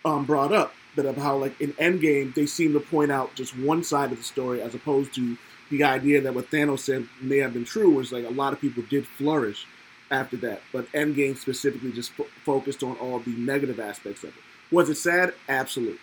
um, 0.05 0.25
brought 0.25 0.53
up 0.53 0.73
that 0.97 1.07
of 1.07 1.17
how 1.17 1.37
like 1.37 1.61
in 1.61 1.73
Endgame 1.75 2.35
they 2.35 2.47
seem 2.47 2.73
to 2.73 2.81
point 2.81 3.12
out 3.12 3.35
just 3.35 3.57
one 3.59 3.85
side 3.85 4.12
of 4.12 4.19
the 4.19 4.25
story 4.25 4.61
as 4.61 4.75
opposed 4.75 5.15
to 5.15 5.37
the 5.71 5.85
idea 5.85 6.21
that 6.21 6.35
what 6.35 6.50
Thanos 6.50 6.81
said 6.81 7.07
may 7.21 7.39
have 7.39 7.53
been 7.53 7.65
true 7.65 7.91
was 7.91 8.12
like 8.12 8.25
a 8.25 8.31
lot 8.31 8.53
of 8.53 8.61
people 8.61 8.83
did 8.91 9.07
flourish 9.07 9.67
after 10.11 10.37
that, 10.39 10.61
but 10.73 10.91
Endgame 10.93 11.37
specifically 11.37 11.93
just 11.93 12.11
fo- 12.12 12.27
focused 12.45 12.83
on 12.83 12.97
all 12.97 13.21
the 13.21 13.31
negative 13.31 13.79
aspects 13.79 14.25
of 14.25 14.31
it. 14.31 14.43
Was 14.73 14.89
it 14.89 14.97
sad? 14.97 15.35
Absolutely. 15.49 16.00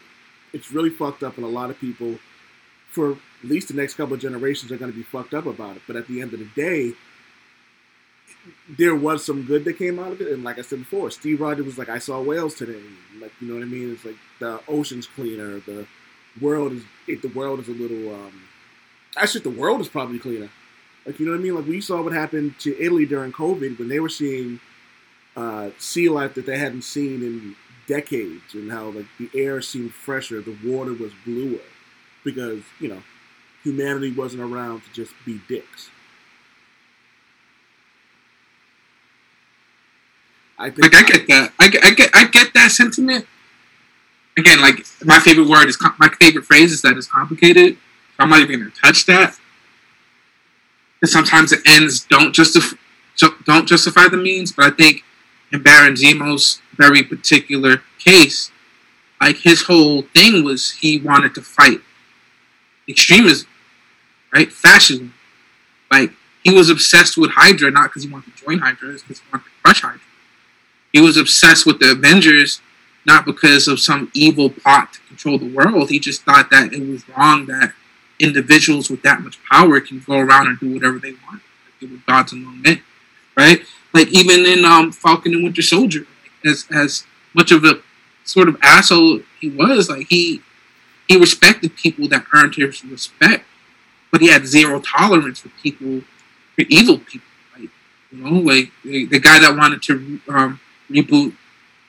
It's 0.53 0.71
really 0.71 0.89
fucked 0.89 1.23
up, 1.23 1.35
and 1.35 1.45
a 1.45 1.49
lot 1.49 1.69
of 1.69 1.77
people, 1.77 2.17
for 2.89 3.11
at 3.11 3.17
least 3.43 3.67
the 3.67 3.73
next 3.73 3.95
couple 3.95 4.13
of 4.13 4.21
generations, 4.21 4.71
are 4.71 4.77
going 4.77 4.91
to 4.91 4.97
be 4.97 5.03
fucked 5.03 5.33
up 5.33 5.45
about 5.45 5.75
it. 5.75 5.81
But 5.85 5.97
at 5.97 6.07
the 6.07 6.21
end 6.21 6.33
of 6.33 6.39
the 6.39 6.49
day, 6.55 6.93
there 8.69 8.95
was 8.95 9.25
some 9.25 9.43
good 9.43 9.65
that 9.65 9.77
came 9.77 9.99
out 9.99 10.11
of 10.11 10.21
it. 10.21 10.31
And 10.31 10.43
like 10.43 10.59
I 10.59 10.61
said 10.61 10.79
before, 10.79 11.11
Steve 11.11 11.41
Rogers 11.41 11.65
was 11.65 11.77
like, 11.77 11.89
I 11.89 11.99
saw 11.99 12.21
whales 12.21 12.55
today. 12.55 12.81
Like, 13.19 13.31
you 13.39 13.47
know 13.47 13.55
what 13.55 13.63
I 13.63 13.65
mean? 13.65 13.93
It's 13.93 14.05
like 14.05 14.17
the 14.39 14.59
ocean's 14.67 15.07
cleaner. 15.07 15.59
The 15.59 15.87
world 16.41 16.73
is, 16.73 16.83
it, 17.07 17.21
the 17.21 17.29
world 17.29 17.59
is 17.59 17.67
a 17.67 17.71
little, 17.71 18.13
um, 18.13 18.43
actually, 19.15 19.41
the 19.41 19.49
world 19.49 19.81
is 19.81 19.87
probably 19.87 20.19
cleaner. 20.19 20.49
Like, 21.05 21.19
you 21.19 21.25
know 21.25 21.31
what 21.31 21.39
I 21.39 21.43
mean? 21.43 21.55
Like, 21.55 21.67
we 21.67 21.81
saw 21.81 22.01
what 22.01 22.13
happened 22.13 22.59
to 22.59 22.79
Italy 22.81 23.05
during 23.05 23.31
COVID 23.31 23.79
when 23.79 23.87
they 23.87 23.99
were 23.99 24.09
seeing 24.09 24.59
uh, 25.35 25.69
sea 25.77 26.09
life 26.09 26.33
that 26.33 26.45
they 26.45 26.57
hadn't 26.57 26.83
seen 26.83 27.23
in 27.23 27.55
decades 27.87 28.53
and 28.53 28.71
how, 28.71 28.89
like, 28.89 29.05
the 29.17 29.29
air 29.33 29.61
seemed 29.61 29.93
fresher, 29.93 30.41
the 30.41 30.57
water 30.65 30.93
was 30.93 31.13
bluer 31.25 31.61
because, 32.25 32.61
you 32.79 32.89
know, 32.89 33.01
humanity 33.63 34.11
wasn't 34.11 34.41
around 34.41 34.81
to 34.81 34.91
just 34.91 35.13
be 35.25 35.39
dicks. 35.47 35.89
I 40.57 40.69
Like 40.69 40.95
I 40.95 41.03
get 41.03 41.27
that. 41.27 41.53
I 41.59 41.67
get, 41.69 41.85
I 41.85 41.91
get 41.91 42.09
I 42.13 42.25
get 42.25 42.53
that 42.53 42.71
sentiment. 42.71 43.25
Again, 44.37 44.61
like 44.61 44.85
my 45.03 45.19
favorite 45.19 45.47
word 45.47 45.67
is 45.67 45.77
my 45.99 46.09
favorite 46.19 46.45
phrase 46.45 46.71
is 46.71 46.81
that 46.81 46.97
it's 46.97 47.07
complicated. 47.07 47.77
I'm 48.19 48.29
not 48.29 48.39
even 48.39 48.59
gonna 48.59 48.71
touch 48.71 49.05
that. 49.05 49.37
Because 50.99 51.13
sometimes 51.13 51.51
the 51.51 51.61
ends 51.67 52.05
don't 52.05 52.33
justify 52.33 52.77
don't 53.45 53.67
justify 53.67 54.07
the 54.07 54.17
means, 54.17 54.51
but 54.51 54.65
I 54.65 54.75
think 54.75 55.03
in 55.51 55.61
Baron 55.61 55.95
Zemo's 55.95 56.61
very 56.75 57.03
particular 57.03 57.81
case, 57.99 58.51
like 59.21 59.37
his 59.37 59.63
whole 59.63 60.03
thing 60.03 60.43
was 60.43 60.71
he 60.71 60.99
wanted 60.99 61.33
to 61.35 61.41
fight 61.41 61.81
extremism, 62.89 63.47
right? 64.33 64.51
Fascism. 64.51 65.13
Like 65.91 66.11
he 66.43 66.53
was 66.53 66.69
obsessed 66.69 67.17
with 67.17 67.31
Hydra, 67.31 67.71
not 67.71 67.89
because 67.89 68.03
he 68.03 68.09
wanted 68.09 68.35
to 68.35 68.43
join 68.43 68.59
Hydra, 68.59 68.91
it's 68.91 69.03
because 69.03 69.19
he 69.19 69.25
wanted 69.31 69.45
to 69.45 69.51
crush 69.63 69.81
Hydra. 69.81 70.01
He 70.97 71.01
was 71.01 71.15
obsessed 71.15 71.67
with 71.67 71.77
the 71.77 71.91
Avengers, 71.91 72.59
not 73.05 73.23
because 73.23 73.67
of 73.67 73.79
some 73.79 74.09
evil 74.15 74.49
plot 74.49 74.93
to 74.93 74.99
control 75.01 75.37
the 75.37 75.53
world. 75.53 75.91
He 75.91 75.99
just 75.99 76.23
thought 76.23 76.49
that 76.49 76.73
it 76.73 76.89
was 76.89 77.07
wrong 77.09 77.45
that 77.45 77.73
individuals 78.19 78.89
with 78.89 79.03
that 79.03 79.21
much 79.21 79.37
power 79.45 79.79
can 79.79 79.99
go 79.99 80.17
around 80.17 80.47
and 80.47 80.59
do 80.59 80.73
whatever 80.73 80.97
they 80.97 81.11
want. 81.11 81.43
They 81.79 81.85
were 81.85 81.99
gods 82.07 82.33
among 82.33 82.63
men, 82.63 82.81
right? 83.35 83.61
Like 83.93 84.07
even 84.07 84.47
in 84.47 84.65
um, 84.65 84.91
Falcon 84.91 85.35
and 85.35 85.43
Winter 85.43 85.61
Soldier, 85.61 86.07
as 86.43 86.65
as 86.73 87.05
much 87.35 87.51
of 87.51 87.63
a 87.63 87.79
sort 88.23 88.49
of 88.49 88.57
asshole 88.63 89.21
he 89.39 89.51
was, 89.51 89.91
like 89.91 90.07
he 90.09 90.41
he 91.07 91.15
respected 91.15 91.75
people 91.75 92.07
that 92.07 92.25
earned 92.33 92.55
his 92.55 92.83
respect, 92.83 93.45
but 94.11 94.21
he 94.21 94.29
had 94.29 94.47
zero 94.47 94.79
tolerance 94.79 95.41
for 95.41 95.49
people, 95.61 96.01
for 96.55 96.65
evil 96.69 96.97
people. 96.97 97.27
Like 97.53 97.69
you 98.11 98.17
know, 98.23 98.39
like 98.39 98.71
the, 98.83 99.05
the 99.05 99.19
guy 99.19 99.37
that 99.37 99.55
wanted 99.55 99.83
to 99.83 100.21
um, 100.29 100.59
reboot 100.89 101.33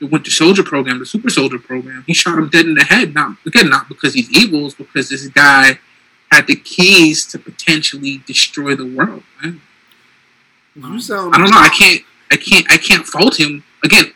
the 0.00 0.07
Winter 0.07 0.31
Soldier 0.31 0.62
program, 0.62 0.99
the 0.99 1.07
Super 1.07 1.31
Soldier 1.31 1.59
program, 1.59 2.05
he 2.07 2.14
shot 2.14 2.38
him 2.38 2.49
dead 2.49 2.67
in 2.67 2.75
the 2.75 2.85
head. 2.85 3.14
Not 3.14 3.37
again, 3.47 3.69
not 3.69 3.88
because 3.88 4.14
he's 4.14 4.31
evil, 4.31 4.67
it's 4.67 4.75
because 4.75 5.09
this 5.09 5.26
guy 5.28 5.78
had 6.31 6.47
the 6.47 6.57
keys 6.57 7.26
to 7.26 7.38
potentially 7.38 8.23
destroy 8.26 8.75
the 8.75 8.85
world. 8.85 9.23
Man. 9.43 9.61
you 10.76 11.00
sound. 11.00 11.35
I 11.35 11.38
don't 11.38 11.50
know. 11.50 11.59
I 11.59 11.69
can't. 11.69 12.02
I 12.31 12.37
can't. 12.37 12.67
I 12.71 12.76
can't 12.76 13.07
fault 13.07 13.38
him 13.38 13.64
again. 13.83 14.12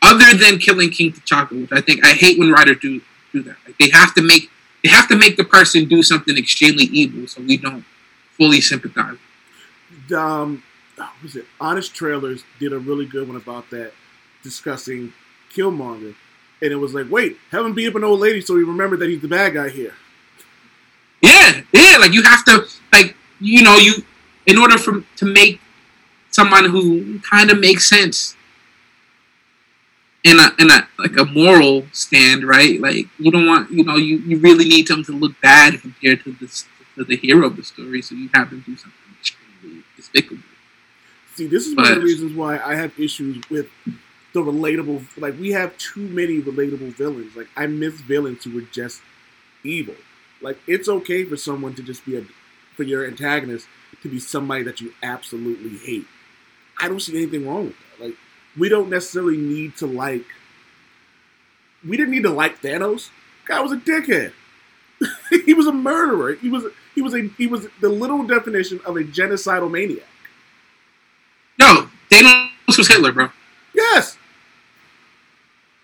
Other 0.00 0.36
than 0.36 0.58
killing 0.58 0.90
King 0.90 1.12
T'Chaka, 1.12 1.60
which 1.60 1.72
I 1.72 1.80
think 1.80 2.04
I 2.04 2.12
hate 2.12 2.38
when 2.38 2.52
writers 2.52 2.78
do 2.80 3.00
do 3.32 3.42
that. 3.42 3.56
Like 3.66 3.78
they 3.78 3.90
have 3.90 4.14
to 4.14 4.22
make 4.22 4.50
they 4.84 4.90
have 4.90 5.08
to 5.08 5.16
make 5.16 5.36
the 5.36 5.44
person 5.44 5.86
do 5.86 6.02
something 6.02 6.36
extremely 6.36 6.84
evil, 6.84 7.26
so 7.26 7.42
we 7.42 7.56
don't 7.56 7.84
fully 8.36 8.60
sympathize. 8.60 9.16
um, 10.16 10.62
was 11.22 11.36
it? 11.36 11.46
Honest 11.60 11.94
Trailers 11.94 12.44
did 12.60 12.72
a 12.72 12.78
really 12.78 13.06
good 13.06 13.26
one 13.26 13.36
about 13.36 13.70
that, 13.70 13.92
discussing 14.42 15.12
Killmonger, 15.52 16.14
and 16.60 16.72
it 16.72 16.76
was 16.76 16.94
like, 16.94 17.10
wait, 17.10 17.36
have 17.50 17.64
him 17.64 17.74
beat 17.74 17.88
up 17.88 17.94
an 17.94 18.04
old 18.04 18.20
lady 18.20 18.40
so 18.40 18.54
we 18.54 18.64
remember 18.64 18.96
that 18.96 19.08
he's 19.08 19.22
the 19.22 19.28
bad 19.28 19.54
guy 19.54 19.68
here. 19.68 19.94
Yeah, 21.22 21.62
yeah. 21.72 21.96
Like 21.98 22.12
you 22.12 22.22
have 22.22 22.44
to, 22.44 22.66
like 22.92 23.16
you 23.40 23.62
know, 23.62 23.76
you 23.76 24.04
in 24.46 24.58
order 24.58 24.78
for 24.78 25.04
to 25.16 25.26
make 25.26 25.60
someone 26.30 26.66
who 26.66 27.18
kind 27.20 27.50
of 27.50 27.58
makes 27.58 27.88
sense 27.88 28.36
in 30.24 30.38
a 30.38 30.50
in 30.58 30.70
a 30.70 30.88
like 30.98 31.16
a 31.16 31.24
moral 31.24 31.86
stand, 31.92 32.46
right? 32.46 32.80
Like 32.80 33.06
you 33.18 33.30
don't 33.30 33.46
want, 33.46 33.70
you 33.70 33.84
know, 33.84 33.96
you, 33.96 34.18
you 34.18 34.38
really 34.38 34.68
need 34.68 34.88
them 34.88 35.04
to 35.04 35.12
look 35.12 35.40
bad 35.40 35.80
compared 35.80 36.24
to 36.24 36.32
this 36.32 36.66
to 36.96 37.04
the 37.04 37.16
hero 37.16 37.46
of 37.46 37.56
the 37.56 37.62
story, 37.62 38.02
so 38.02 38.14
you 38.14 38.28
have 38.34 38.50
them 38.50 38.62
do 38.66 38.76
something 38.76 38.92
extremely 39.20 39.84
despicable. 39.96 40.42
See, 41.34 41.46
this 41.46 41.66
is 41.66 41.76
one 41.76 41.86
of 41.86 41.94
the 41.96 42.04
reasons 42.04 42.34
why 42.34 42.58
I 42.58 42.74
have 42.74 42.98
issues 42.98 43.40
with 43.48 43.68
the 44.32 44.40
relatable. 44.40 45.04
Like, 45.16 45.38
we 45.38 45.52
have 45.52 45.76
too 45.78 46.06
many 46.08 46.40
relatable 46.40 46.94
villains. 46.94 47.36
Like, 47.36 47.48
I 47.56 47.66
miss 47.66 47.94
villains 47.94 48.44
who 48.44 48.54
were 48.54 48.66
just 48.72 49.02
evil. 49.64 49.94
Like, 50.40 50.58
it's 50.66 50.88
okay 50.88 51.24
for 51.24 51.36
someone 51.36 51.74
to 51.74 51.82
just 51.82 52.04
be 52.04 52.16
a, 52.16 52.24
for 52.76 52.82
your 52.82 53.06
antagonist 53.06 53.66
to 54.02 54.08
be 54.08 54.20
somebody 54.20 54.62
that 54.64 54.80
you 54.80 54.92
absolutely 55.02 55.78
hate. 55.78 56.06
I 56.80 56.88
don't 56.88 57.00
see 57.00 57.16
anything 57.16 57.46
wrong 57.46 57.66
with 57.66 57.76
that. 57.98 58.04
Like, 58.06 58.14
we 58.56 58.68
don't 58.68 58.90
necessarily 58.90 59.36
need 59.36 59.76
to 59.78 59.86
like. 59.86 60.24
We 61.86 61.96
didn't 61.96 62.12
need 62.12 62.24
to 62.24 62.30
like 62.30 62.60
Thanos. 62.60 63.10
Guy 63.46 63.60
was 63.60 63.72
a 63.72 63.76
dickhead. 63.76 64.32
he 65.44 65.54
was 65.54 65.66
a 65.66 65.72
murderer. 65.72 66.34
He 66.34 66.48
was 66.48 66.64
he 66.94 67.02
was 67.02 67.14
a 67.14 67.28
he 67.38 67.46
was 67.46 67.68
the 67.80 67.88
literal 67.88 68.26
definition 68.26 68.80
of 68.84 68.96
a 68.96 69.04
genocidal 69.04 69.70
maniac. 69.70 70.04
No, 71.58 71.88
Thanos 72.10 72.76
was 72.76 72.88
Hitler, 72.88 73.12
bro. 73.12 73.30
Yes. 73.74 74.17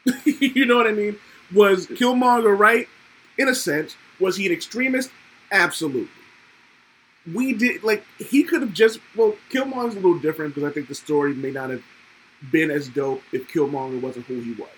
you 0.24 0.66
know 0.66 0.76
what 0.76 0.86
I 0.86 0.92
mean? 0.92 1.16
Was 1.52 1.86
Killmonger 1.86 2.56
right? 2.58 2.88
In 3.38 3.48
a 3.48 3.54
sense. 3.54 3.96
Was 4.20 4.36
he 4.36 4.46
an 4.46 4.52
extremist? 4.52 5.10
Absolutely. 5.50 6.08
We 7.32 7.54
did 7.54 7.82
like 7.82 8.04
he 8.18 8.42
could 8.44 8.60
have 8.60 8.72
just 8.72 9.00
well 9.16 9.36
Killmonger's 9.50 9.94
a 9.94 10.00
little 10.00 10.18
different 10.18 10.54
because 10.54 10.68
I 10.68 10.72
think 10.72 10.88
the 10.88 10.94
story 10.94 11.34
may 11.34 11.50
not 11.50 11.70
have 11.70 11.82
been 12.50 12.70
as 12.70 12.88
dope 12.88 13.22
if 13.32 13.48
Killmonger 13.48 14.00
wasn't 14.00 14.26
who 14.26 14.40
he 14.40 14.52
was. 14.52 14.68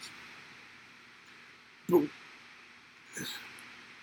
But 1.88 2.02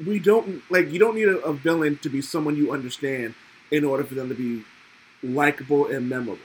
we 0.05 0.19
don't 0.19 0.61
like 0.69 0.91
you 0.91 0.99
don't 0.99 1.15
need 1.15 1.29
a, 1.29 1.39
a 1.39 1.53
villain 1.53 1.97
to 2.01 2.09
be 2.09 2.21
someone 2.21 2.55
you 2.55 2.71
understand 2.71 3.35
in 3.71 3.83
order 3.83 4.03
for 4.03 4.15
them 4.15 4.29
to 4.29 4.35
be 4.35 4.63
likable 5.23 5.87
and 5.87 6.09
memorable. 6.09 6.41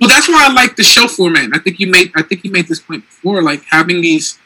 Well, 0.00 0.10
that's 0.10 0.28
why 0.28 0.46
I 0.48 0.52
like 0.52 0.76
the 0.76 0.82
show 0.82 1.08
format. 1.08 1.50
I 1.54 1.58
think 1.58 1.80
you 1.80 1.90
made 1.90 2.12
I 2.14 2.22
think 2.22 2.44
you 2.44 2.50
made 2.50 2.68
this 2.68 2.80
point 2.80 3.04
before. 3.04 3.42
Like 3.42 3.62
having 3.70 4.00
these 4.00 4.38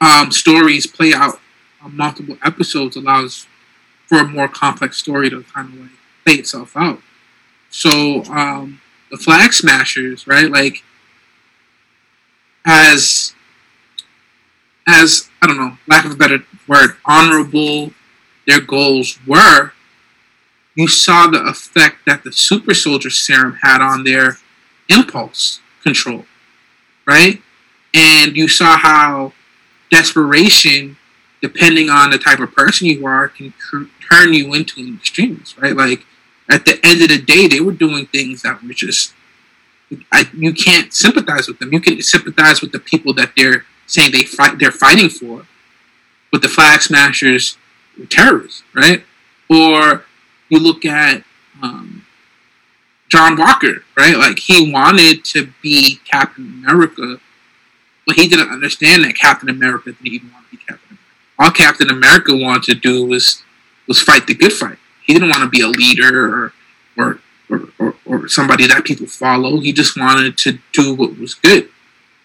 um, 0.00 0.30
stories 0.30 0.86
play 0.86 1.12
out 1.14 1.40
on 1.82 1.96
multiple 1.96 2.36
episodes 2.44 2.96
allows 2.96 3.46
for 4.06 4.18
a 4.18 4.24
more 4.24 4.48
complex 4.48 4.98
story 4.98 5.30
to 5.30 5.42
kind 5.44 5.68
of 5.68 5.80
like 5.80 5.90
play 6.24 6.34
itself 6.34 6.76
out. 6.76 7.00
So 7.70 8.22
um, 8.24 8.80
the 9.10 9.16
Flag 9.16 9.52
Smashers, 9.52 10.26
right? 10.26 10.50
Like 10.50 10.84
as 12.64 13.34
as 14.86 15.28
I 15.40 15.46
don't 15.46 15.56
know, 15.56 15.78
lack 15.88 16.04
of 16.04 16.12
a 16.12 16.16
better 16.16 16.44
word, 16.68 16.96
honorable 17.04 17.92
their 18.46 18.60
goals 18.60 19.18
were, 19.26 19.72
you 20.74 20.88
saw 20.88 21.26
the 21.28 21.42
effect 21.44 21.98
that 22.06 22.24
the 22.24 22.32
super 22.32 22.74
soldier 22.74 23.10
serum 23.10 23.58
had 23.62 23.80
on 23.80 24.04
their 24.04 24.38
impulse 24.92 25.60
control, 25.82 26.24
right? 27.06 27.40
And 27.94 28.36
you 28.36 28.48
saw 28.48 28.76
how 28.76 29.32
desperation, 29.90 30.96
depending 31.40 31.90
on 31.90 32.10
the 32.10 32.18
type 32.18 32.40
of 32.40 32.52
person 32.52 32.86
you 32.88 33.06
are, 33.06 33.28
can 33.28 33.52
turn 34.10 34.32
you 34.32 34.54
into 34.54 34.80
an 34.80 34.96
extremist, 34.96 35.58
right? 35.58 35.76
Like 35.76 36.04
at 36.50 36.64
the 36.64 36.78
end 36.84 37.02
of 37.02 37.08
the 37.08 37.20
day, 37.20 37.46
they 37.46 37.60
were 37.60 37.72
doing 37.72 38.06
things 38.06 38.42
that 38.42 38.62
were 38.62 38.72
just, 38.72 39.14
I, 40.10 40.28
you 40.32 40.52
can't 40.52 40.92
sympathize 40.92 41.48
with 41.48 41.58
them. 41.58 41.72
You 41.72 41.80
can 41.80 42.00
sympathize 42.02 42.62
with 42.62 42.72
the 42.72 42.78
people 42.78 43.12
that 43.14 43.32
they're 43.36 43.64
saying 43.86 44.12
they 44.12 44.22
fight, 44.22 44.58
they're 44.58 44.70
fighting 44.70 45.08
for, 45.08 45.46
but 46.30 46.42
the 46.42 46.48
flag 46.48 46.80
smashers 46.80 47.58
terrorists, 48.08 48.62
right? 48.74 49.04
Or 49.50 50.04
you 50.48 50.58
look 50.58 50.84
at 50.84 51.24
um, 51.62 52.01
John 53.12 53.36
Walker, 53.36 53.84
right? 53.94 54.16
Like 54.16 54.38
he 54.38 54.72
wanted 54.72 55.22
to 55.26 55.52
be 55.60 56.00
Captain 56.10 56.46
America, 56.64 57.20
but 58.06 58.16
he 58.16 58.26
didn't 58.26 58.48
understand 58.48 59.04
that 59.04 59.14
Captain 59.16 59.50
America 59.50 59.92
didn't 59.92 60.06
even 60.06 60.32
want 60.32 60.46
to 60.46 60.50
be 60.52 60.56
Captain 60.56 60.78
America. 60.88 61.04
All 61.38 61.50
Captain 61.50 61.90
America 61.90 62.34
wanted 62.34 62.62
to 62.62 62.74
do 62.74 63.04
was 63.04 63.42
was 63.86 64.00
fight 64.00 64.26
the 64.26 64.34
good 64.34 64.54
fight. 64.54 64.78
He 65.04 65.12
didn't 65.12 65.28
want 65.28 65.42
to 65.42 65.50
be 65.50 65.60
a 65.60 65.68
leader 65.68 66.26
or 66.26 66.52
or 66.96 67.18
or, 67.50 67.68
or, 67.78 67.94
or 68.06 68.28
somebody 68.28 68.66
that 68.66 68.82
people 68.84 69.06
follow. 69.06 69.60
He 69.60 69.74
just 69.74 69.94
wanted 70.00 70.38
to 70.38 70.58
do 70.72 70.94
what 70.94 71.18
was 71.18 71.34
good, 71.34 71.68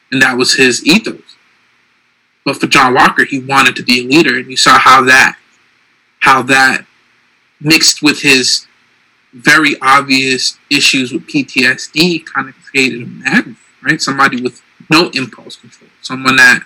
and 0.10 0.22
that 0.22 0.38
was 0.38 0.54
his 0.54 0.86
ethos. 0.86 1.36
But 2.46 2.62
for 2.62 2.68
John 2.68 2.94
Walker, 2.94 3.26
he 3.26 3.40
wanted 3.40 3.76
to 3.76 3.84
be 3.84 4.06
a 4.06 4.08
leader, 4.08 4.38
and 4.38 4.50
you 4.50 4.56
saw 4.56 4.80
how 4.80 5.02
that 5.02 5.38
how 6.20 6.44
that 6.44 6.86
mixed 7.60 8.02
with 8.02 8.22
his 8.22 8.68
very 9.38 9.76
obvious 9.82 10.58
issues 10.70 11.14
with 11.14 11.28
PTSD 11.28 12.26
kind 12.26 12.50
of 12.50 12.56
created 12.64 13.04
a 13.04 13.06
madman, 13.06 13.58
right? 13.82 14.02
Somebody 14.02 14.42
with 14.42 14.62
no 14.90 15.10
impulse 15.10 15.56
control, 15.56 15.90
someone 16.02 16.36
that 16.38 16.64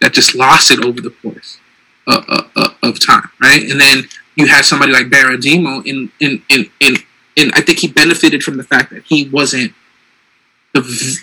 that 0.00 0.12
just 0.12 0.34
lost 0.34 0.70
it 0.70 0.84
over 0.84 1.00
the 1.00 1.10
course 1.10 1.58
uh, 2.06 2.22
uh, 2.28 2.48
uh, 2.56 2.68
of 2.82 3.04
time, 3.04 3.30
right? 3.40 3.62
And 3.62 3.80
then 3.80 4.04
you 4.36 4.46
had 4.46 4.64
somebody 4.64 4.92
like 4.92 5.10
Baron 5.10 5.40
Zemo, 5.40 5.84
in 5.86 6.10
in 6.20 6.42
in 6.48 6.70
in, 6.80 6.96
in 7.36 7.50
I 7.54 7.60
think 7.60 7.78
he 7.78 7.88
benefited 7.88 8.42
from 8.42 8.56
the 8.56 8.64
fact 8.64 8.90
that 8.90 9.04
he 9.04 9.28
wasn't 9.28 9.72
the 10.72 10.80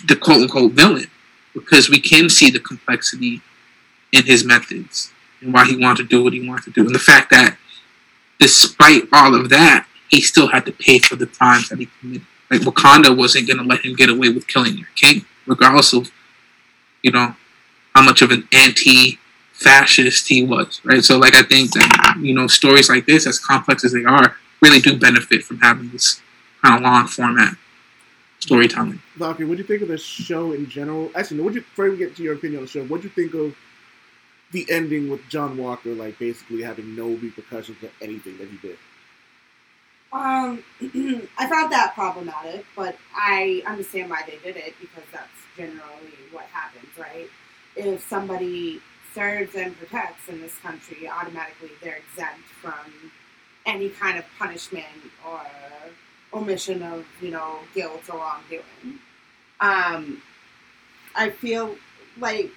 the 0.08 0.16
quote 0.16 0.42
unquote 0.42 0.72
villain 0.72 1.10
because 1.54 1.88
we 1.88 2.00
can 2.00 2.28
see 2.28 2.50
the 2.50 2.60
complexity 2.60 3.42
in 4.10 4.24
his 4.24 4.44
methods 4.44 5.12
and 5.40 5.52
why 5.52 5.64
he 5.66 5.76
wanted 5.76 6.04
to 6.04 6.08
do 6.08 6.24
what 6.24 6.32
he 6.32 6.46
wanted 6.46 6.64
to 6.64 6.70
do, 6.70 6.86
and 6.86 6.94
the 6.94 6.98
fact 6.98 7.30
that 7.30 7.56
despite 8.38 9.04
all 9.12 9.34
of 9.34 9.48
that, 9.50 9.86
he 10.12 10.20
still 10.20 10.48
had 10.48 10.66
to 10.66 10.72
pay 10.72 10.98
for 10.98 11.16
the 11.16 11.26
crimes 11.26 11.70
that 11.70 11.78
he 11.78 11.88
committed. 11.98 12.26
Like 12.50 12.60
Wakanda 12.60 13.16
wasn't 13.16 13.48
gonna 13.48 13.62
let 13.62 13.84
him 13.84 13.96
get 13.96 14.10
away 14.10 14.28
with 14.28 14.46
killing 14.46 14.76
their 14.76 14.88
king, 14.94 15.24
regardless 15.46 15.94
of, 15.94 16.12
you 17.02 17.10
know, 17.10 17.34
how 17.94 18.02
much 18.02 18.20
of 18.20 18.30
an 18.30 18.46
anti-fascist 18.52 20.28
he 20.28 20.44
was, 20.44 20.82
right? 20.84 21.02
So, 21.02 21.18
like, 21.18 21.34
I 21.34 21.42
think 21.42 21.72
that 21.72 22.18
you 22.20 22.34
know 22.34 22.46
stories 22.46 22.90
like 22.90 23.06
this, 23.06 23.26
as 23.26 23.38
complex 23.38 23.84
as 23.84 23.92
they 23.92 24.04
are, 24.04 24.36
really 24.60 24.80
do 24.80 24.98
benefit 24.98 25.44
from 25.44 25.58
having 25.60 25.88
this 25.90 26.20
kind 26.62 26.76
of 26.76 26.82
long 26.82 27.06
format 27.06 27.56
storytelling. 28.38 29.00
Valkyrie, 29.16 29.46
what 29.46 29.54
do 29.54 29.62
you 29.62 29.66
think 29.66 29.80
of 29.80 29.88
the 29.88 29.96
show 29.96 30.52
in 30.52 30.68
general? 30.68 31.10
Actually, 31.14 31.38
no, 31.38 31.44
what 31.44 31.54
you 31.54 31.62
before 31.62 31.88
we 31.88 31.96
get 31.96 32.14
to 32.16 32.22
your 32.22 32.34
opinion 32.34 32.58
on 32.58 32.64
the 32.64 32.70
show, 32.70 32.84
what 32.84 33.00
do 33.00 33.08
you 33.08 33.14
think 33.14 33.32
of 33.32 33.56
the 34.52 34.66
ending 34.70 35.08
with 35.08 35.26
John 35.30 35.56
Walker, 35.56 35.94
like 35.94 36.18
basically 36.18 36.60
having 36.60 36.94
no 36.94 37.08
repercussions 37.08 37.78
for 37.78 37.88
anything 38.02 38.36
that 38.36 38.48
he 38.48 38.58
did? 38.58 38.76
Um, 40.12 40.62
I 41.38 41.48
found 41.48 41.72
that 41.72 41.92
problematic, 41.94 42.66
but 42.76 42.96
I 43.14 43.62
understand 43.66 44.10
why 44.10 44.22
they 44.26 44.38
did 44.44 44.56
it 44.56 44.74
because 44.80 45.04
that's 45.10 45.28
generally 45.56 46.12
what 46.30 46.44
happens, 46.46 46.88
right? 46.98 47.28
If 47.76 48.06
somebody 48.06 48.80
serves 49.14 49.54
and 49.54 49.76
protects 49.78 50.28
in 50.28 50.40
this 50.40 50.56
country, 50.58 51.08
automatically 51.08 51.70
they're 51.82 51.96
exempt 51.96 52.46
from 52.60 53.10
any 53.64 53.88
kind 53.88 54.18
of 54.18 54.24
punishment 54.38 54.84
or 55.26 55.40
omission 56.34 56.82
of, 56.82 57.06
you 57.20 57.30
know, 57.30 57.58
guilt 57.74 58.02
or 58.10 58.18
wrongdoing. 58.18 58.98
Um, 59.60 60.22
I 61.14 61.30
feel 61.30 61.76
like 62.18 62.50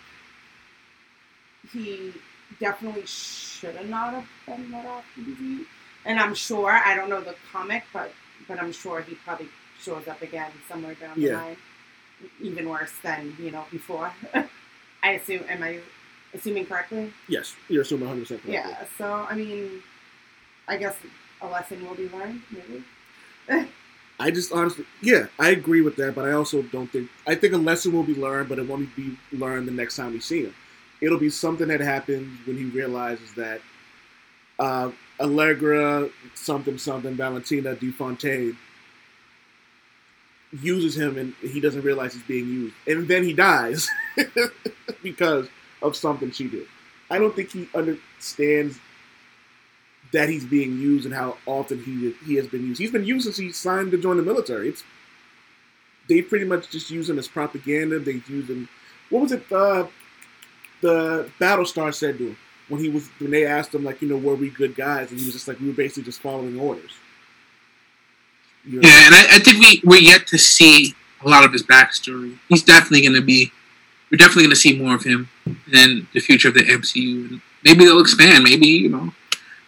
he 1.71 2.13
definitely 2.59 3.05
should 3.05 3.75
have 3.75 3.89
not 3.89 4.13
have 4.13 4.27
been 4.45 4.71
let 4.71 4.85
off 4.85 5.05
easy. 5.17 5.65
And 6.05 6.19
I'm 6.19 6.35
sure 6.35 6.71
I 6.71 6.95
don't 6.95 7.09
know 7.09 7.21
the 7.21 7.35
comic, 7.51 7.83
but 7.91 8.11
but 8.47 8.59
I'm 8.59 8.71
sure 8.71 9.01
he 9.01 9.15
probably 9.15 9.47
shows 9.81 10.07
up 10.07 10.21
again 10.21 10.51
somewhere 10.69 10.95
down 10.95 11.19
the 11.19 11.33
line, 11.33 11.57
even 12.41 12.69
worse 12.69 12.93
than 13.03 13.35
you 13.39 13.51
know 13.51 13.65
before. 13.71 14.11
I 15.03 15.11
assume. 15.11 15.43
Am 15.49 15.63
I 15.63 15.79
assuming 16.33 16.65
correctly? 16.65 17.11
Yes, 17.27 17.55
you're 17.69 17.81
assuming 17.81 18.07
100 18.07 18.21
percent 18.21 18.43
correct. 18.43 18.67
Yeah. 18.67 18.85
So 18.97 19.25
I 19.29 19.35
mean, 19.35 19.81
I 20.67 20.77
guess 20.77 20.95
a 21.41 21.47
lesson 21.47 21.85
will 21.85 21.95
be 21.95 22.09
learned. 22.09 22.41
Maybe. 22.51 23.69
I 24.19 24.31
just 24.31 24.53
honestly, 24.53 24.85
yeah, 25.01 25.27
I 25.37 25.49
agree 25.49 25.81
with 25.81 25.97
that, 25.97 26.15
but 26.15 26.25
I 26.25 26.31
also 26.31 26.61
don't 26.61 26.89
think 26.89 27.09
I 27.27 27.35
think 27.35 27.53
a 27.53 27.57
lesson 27.57 27.91
will 27.91 28.03
be 28.03 28.15
learned, 28.15 28.47
but 28.47 28.59
it 28.59 28.67
won't 28.67 28.95
be 28.95 29.17
learned 29.33 29.67
the 29.67 29.71
next 29.73 29.97
time 29.97 30.13
we 30.13 30.21
see 30.21 30.43
him. 30.43 30.55
It'll 31.01 31.19
be 31.19 31.29
something 31.29 31.67
that 31.67 31.81
happens 31.81 32.39
when 32.47 32.57
he 32.57 32.65
realizes 32.65 33.33
that 33.33 33.59
uh, 34.57 34.91
Allegra 35.19 36.09
something 36.33 36.77
something 36.77 37.15
Valentina 37.15 37.75
De 37.75 37.91
Fontaine 37.91 38.57
uses 40.61 40.97
him, 40.97 41.17
and 41.17 41.33
he 41.41 41.59
doesn't 41.59 41.81
realize 41.81 42.13
he's 42.13 42.23
being 42.23 42.47
used, 42.47 42.75
and 42.87 43.07
then 43.07 43.23
he 43.23 43.33
dies 43.33 43.89
because 45.03 45.47
of 45.81 45.95
something 45.95 46.31
she 46.31 46.47
did. 46.47 46.67
I 47.09 47.17
don't 47.17 47.35
think 47.35 47.51
he 47.51 47.69
understands 47.75 48.79
that 50.11 50.29
he's 50.29 50.45
being 50.45 50.79
used 50.79 51.05
and 51.05 51.13
how 51.13 51.37
often 51.45 51.83
he 51.83 52.13
he 52.25 52.35
has 52.35 52.47
been 52.47 52.65
used. 52.65 52.79
He's 52.79 52.91
been 52.91 53.05
used 53.05 53.25
since 53.25 53.37
he 53.37 53.51
signed 53.51 53.91
to 53.91 53.97
join 53.97 54.17
the 54.17 54.23
military. 54.23 54.69
It's 54.69 54.83
they 56.07 56.21
pretty 56.21 56.45
much 56.45 56.69
just 56.69 56.89
use 56.89 57.09
him 57.09 57.19
as 57.19 57.27
propaganda. 57.27 57.99
They 57.99 58.21
use 58.27 58.49
him. 58.49 58.69
What 59.09 59.23
was 59.23 59.31
it? 59.31 59.51
Uh, 59.51 59.87
the 60.81 61.29
Battlestar 61.39 61.93
said 61.93 62.17
to 62.17 62.27
him 62.29 62.37
when 62.67 62.81
he 62.81 62.89
was 62.89 63.07
when 63.19 63.31
they 63.31 63.45
asked 63.45 63.73
him 63.73 63.83
like 63.83 64.01
you 64.01 64.07
know 64.07 64.17
were 64.17 64.35
we 64.35 64.49
good 64.49 64.75
guys 64.75 65.11
and 65.11 65.19
he 65.19 65.25
was 65.25 65.33
just 65.33 65.47
like 65.47 65.59
we 65.59 65.67
were 65.67 65.73
basically 65.73 66.03
just 66.03 66.21
following 66.21 66.59
orders. 66.59 66.91
You 68.63 68.81
know? 68.81 68.87
Yeah, 68.87 69.05
and 69.05 69.15
I, 69.15 69.35
I 69.35 69.39
think 69.39 69.59
we 69.59 69.81
we're 69.83 70.01
yet 70.01 70.27
to 70.27 70.37
see 70.37 70.95
a 71.23 71.29
lot 71.29 71.43
of 71.43 71.53
his 71.53 71.63
backstory. 71.63 72.37
He's 72.49 72.63
definitely 72.63 73.01
going 73.01 73.19
to 73.19 73.25
be. 73.25 73.51
We're 74.11 74.17
definitely 74.17 74.43
going 74.43 74.51
to 74.51 74.55
see 74.55 74.79
more 74.79 74.95
of 74.95 75.03
him 75.03 75.29
in 75.73 76.07
the 76.13 76.19
future 76.19 76.49
of 76.49 76.53
the 76.53 76.61
MCU, 76.61 77.31
and 77.31 77.41
maybe 77.63 77.85
they'll 77.85 77.99
expand. 77.99 78.43
Maybe 78.43 78.67
you 78.67 78.89
know, 78.89 79.13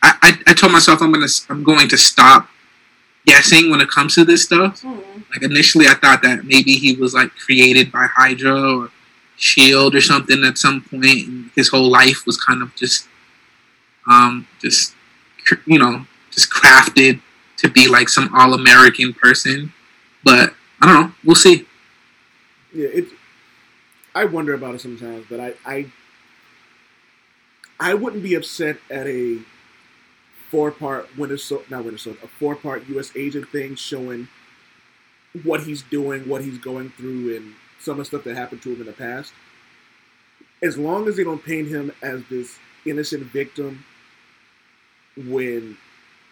I, 0.03 0.17
I, 0.21 0.51
I 0.51 0.53
told 0.53 0.71
myself 0.71 1.01
I'm 1.01 1.11
gonna 1.11 1.27
I'm 1.49 1.63
going 1.63 1.87
to 1.89 1.97
stop 1.97 2.49
guessing 3.25 3.69
when 3.69 3.81
it 3.81 3.89
comes 3.89 4.15
to 4.15 4.25
this 4.25 4.43
stuff. 4.43 4.81
Hmm. 4.81 4.99
Like 5.31 5.43
initially, 5.43 5.87
I 5.87 5.93
thought 5.95 6.21
that 6.23 6.45
maybe 6.45 6.73
he 6.73 6.95
was 6.95 7.13
like 7.13 7.31
created 7.35 7.91
by 7.91 8.07
Hydra 8.07 8.79
or 8.79 8.89
Shield 9.37 9.95
or 9.95 10.01
something 10.01 10.43
at 10.43 10.57
some 10.57 10.81
point, 10.81 11.27
and 11.27 11.51
his 11.55 11.69
whole 11.69 11.89
life 11.89 12.25
was 12.25 12.37
kind 12.37 12.61
of 12.61 12.75
just, 12.75 13.07
um, 14.09 14.47
just 14.59 14.95
you 15.65 15.79
know, 15.79 16.05
just 16.31 16.51
crafted 16.51 17.21
to 17.57 17.69
be 17.69 17.87
like 17.87 18.09
some 18.09 18.33
all 18.35 18.53
American 18.53 19.13
person. 19.13 19.71
But 20.23 20.53
I 20.81 20.87
don't 20.87 21.01
know. 21.01 21.13
We'll 21.23 21.35
see. 21.35 21.65
Yeah, 22.73 22.89
it. 22.89 23.05
I 24.15 24.25
wonder 24.25 24.53
about 24.55 24.73
it 24.73 24.81
sometimes, 24.81 25.25
but 25.29 25.39
I, 25.39 25.53
I, 25.63 25.85
I 27.79 27.93
wouldn't 27.93 28.23
be 28.23 28.33
upset 28.33 28.77
at 28.89 29.05
a 29.05 29.39
four-part 30.49 31.09
Sol- 31.39 31.63
not 31.69 31.83
Soldier, 31.99 32.19
a 32.23 32.27
four-part 32.27 32.89
U.S. 32.89 33.11
agent 33.15 33.49
thing 33.49 33.75
showing 33.75 34.27
what 35.43 35.63
he's 35.63 35.83
doing, 35.83 36.27
what 36.27 36.41
he's 36.41 36.57
going 36.57 36.89
through, 36.89 37.35
and 37.35 37.53
some 37.79 37.93
of 37.93 37.97
the 37.99 38.05
stuff 38.05 38.23
that 38.23 38.35
happened 38.35 38.61
to 38.63 38.73
him 38.73 38.81
in 38.81 38.87
the 38.87 38.93
past. 38.93 39.33
As 40.61 40.77
long 40.77 41.07
as 41.07 41.15
they 41.15 41.23
don't 41.23 41.43
paint 41.43 41.67
him 41.67 41.91
as 42.01 42.21
this 42.29 42.57
innocent 42.85 43.23
victim, 43.23 43.85
when 45.15 45.77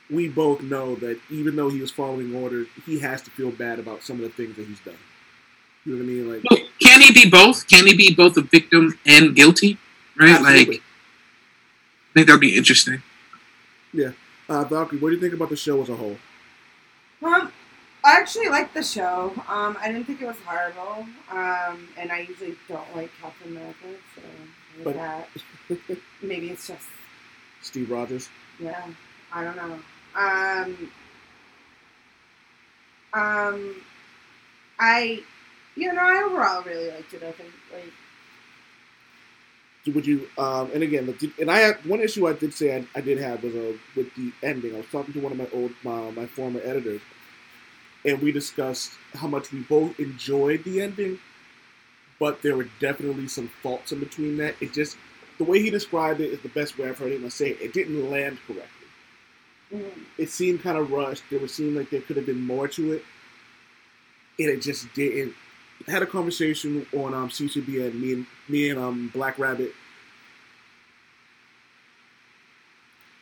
we 0.10 0.30
both 0.30 0.62
know 0.62 0.96
that 0.96 1.20
even 1.30 1.56
though 1.56 1.70
he 1.70 1.82
was 1.82 1.92
following 1.92 2.34
orders, 2.36 2.68
he 2.86 3.00
has 3.00 3.22
to 3.24 3.32
feel 3.32 3.52
bad 3.52 3.80
about 3.80 4.04
some 4.04 4.18
of 4.18 4.24
the 4.24 4.30
things 4.30 4.56
that 4.56 4.66
he's 4.66 4.80
done. 4.80 4.96
You 5.86 5.94
know 5.94 6.04
what 6.04 6.10
I 6.10 6.14
mean? 6.14 6.32
Like, 6.32 6.44
Well, 6.50 6.70
Can 6.82 7.02
he 7.02 7.12
be 7.12 7.30
both? 7.30 7.68
Can 7.68 7.86
he 7.86 7.96
be 7.96 8.14
both 8.14 8.38
a 8.38 8.42
victim 8.42 8.98
and 9.06 9.36
guilty? 9.36 9.78
Right? 10.20 10.32
Absolutely. 10.32 10.76
Like, 10.76 10.82
I 10.82 12.14
think 12.14 12.28
that'd 12.28 12.42
be 12.42 12.56
interesting. 12.56 13.02
Yeah, 13.94 14.12
uh, 14.50 14.64
Valkyrie, 14.64 15.00
what 15.00 15.10
do 15.10 15.16
you 15.16 15.22
think 15.22 15.34
about 15.34 15.50
the 15.50 15.56
show 15.56 15.82
as 15.82 15.90
a 15.90 15.96
whole? 15.96 16.18
Um, 17.24 17.52
I 18.06 18.18
actually 18.18 18.50
liked 18.50 18.74
the 18.76 18.84
show. 18.84 19.34
Um, 19.48 19.78
I 19.82 19.88
didn't 19.92 20.06
think 20.06 20.22
it 20.22 20.28
was 20.28 20.38
horrible. 20.46 21.08
Um, 21.32 21.90
and 21.98 22.12
I 22.12 22.20
usually 22.30 22.56
don't 22.70 22.96
like 22.96 23.10
Captain 23.22 23.52
America, 23.52 23.88
so 24.16 24.22
But- 24.84 24.96
that, 24.96 25.28
maybe 26.22 26.50
it's 26.52 26.68
just 26.68 26.86
Steve 27.62 27.90
Rogers. 27.90 28.30
yeah. 28.60 28.86
I 29.34 29.44
don't 29.44 29.56
know. 29.58 29.80
Um, 30.16 30.92
um, 33.14 33.76
I, 34.80 35.24
you 35.76 35.92
know, 35.92 36.02
I 36.02 36.24
overall 36.24 36.62
really 36.64 36.90
liked 36.92 37.14
it. 37.14 37.24
I 37.24 37.32
think 37.32 37.50
like 37.74 37.92
Would 39.96 40.06
you? 40.08 40.28
Um, 40.38 40.70
and 40.74 40.84
again, 40.84 41.06
the- 41.08 41.32
and 41.42 41.50
I 41.52 41.58
had 41.60 41.86
one 41.86 42.00
issue 42.02 42.28
I 42.28 42.34
did 42.34 42.54
say 42.54 42.76
I, 42.78 42.86
I 42.96 43.02
did 43.02 43.18
have 43.18 43.44
was 43.44 43.56
uh, 43.56 43.74
with 43.96 44.14
the 44.16 44.32
ending. 44.44 44.74
I 44.76 44.78
was 44.78 44.86
talking 44.92 45.14
to 45.16 45.20
one 45.20 45.32
of 45.34 45.38
my 45.38 45.48
old 45.54 45.72
my, 45.84 46.12
my 46.12 46.26
former 46.28 46.62
editors, 46.64 47.02
and 48.06 48.22
we 48.22 48.32
discussed 48.32 48.92
how 49.16 49.28
much 49.28 49.52
we 49.52 49.60
both 49.62 50.00
enjoyed 50.00 50.64
the 50.64 50.82
ending, 50.82 51.20
but 52.20 52.42
there 52.42 52.56
were 52.56 52.68
definitely 52.80 53.28
some 53.28 53.50
faults 53.62 53.92
in 53.92 54.00
between 54.00 54.38
that. 54.38 54.56
It 54.62 54.74
just 54.74 54.98
the 55.38 55.44
way 55.44 55.62
he 55.62 55.70
described 55.70 56.22
it 56.22 56.32
is 56.32 56.40
the 56.42 56.50
best 56.50 56.78
way 56.78 56.88
I've 56.90 56.98
heard 56.98 57.12
him 57.12 57.30
say 57.30 57.50
it. 57.52 57.62
It 57.62 57.74
didn't 57.74 58.10
land 58.10 58.38
correctly. 58.48 58.88
mm, 59.74 59.92
It 60.18 60.30
seemed 60.30 60.64
kind 60.64 60.78
of 60.78 60.92
rushed. 60.92 61.24
There 61.30 61.40
would 61.40 61.52
seem 61.52 61.76
like 61.76 61.90
there 61.90 62.02
could 62.02 62.18
have 62.18 62.26
been 62.26 62.42
more 62.42 62.68
to 62.70 62.94
it, 62.94 63.04
and 64.40 64.50
it 64.50 64.62
just 64.62 64.92
didn't. 64.94 65.34
I 65.88 65.92
had 65.92 66.02
a 66.04 66.08
conversation 66.08 66.86
on 66.96 67.14
um, 67.14 67.30
CCB 67.30 67.86
and 67.86 68.02
me 68.02 68.14
and 68.14 68.26
me 68.48 68.70
and 68.70 68.80
um, 68.80 69.10
Black 69.14 69.38
Rabbit. 69.38 69.74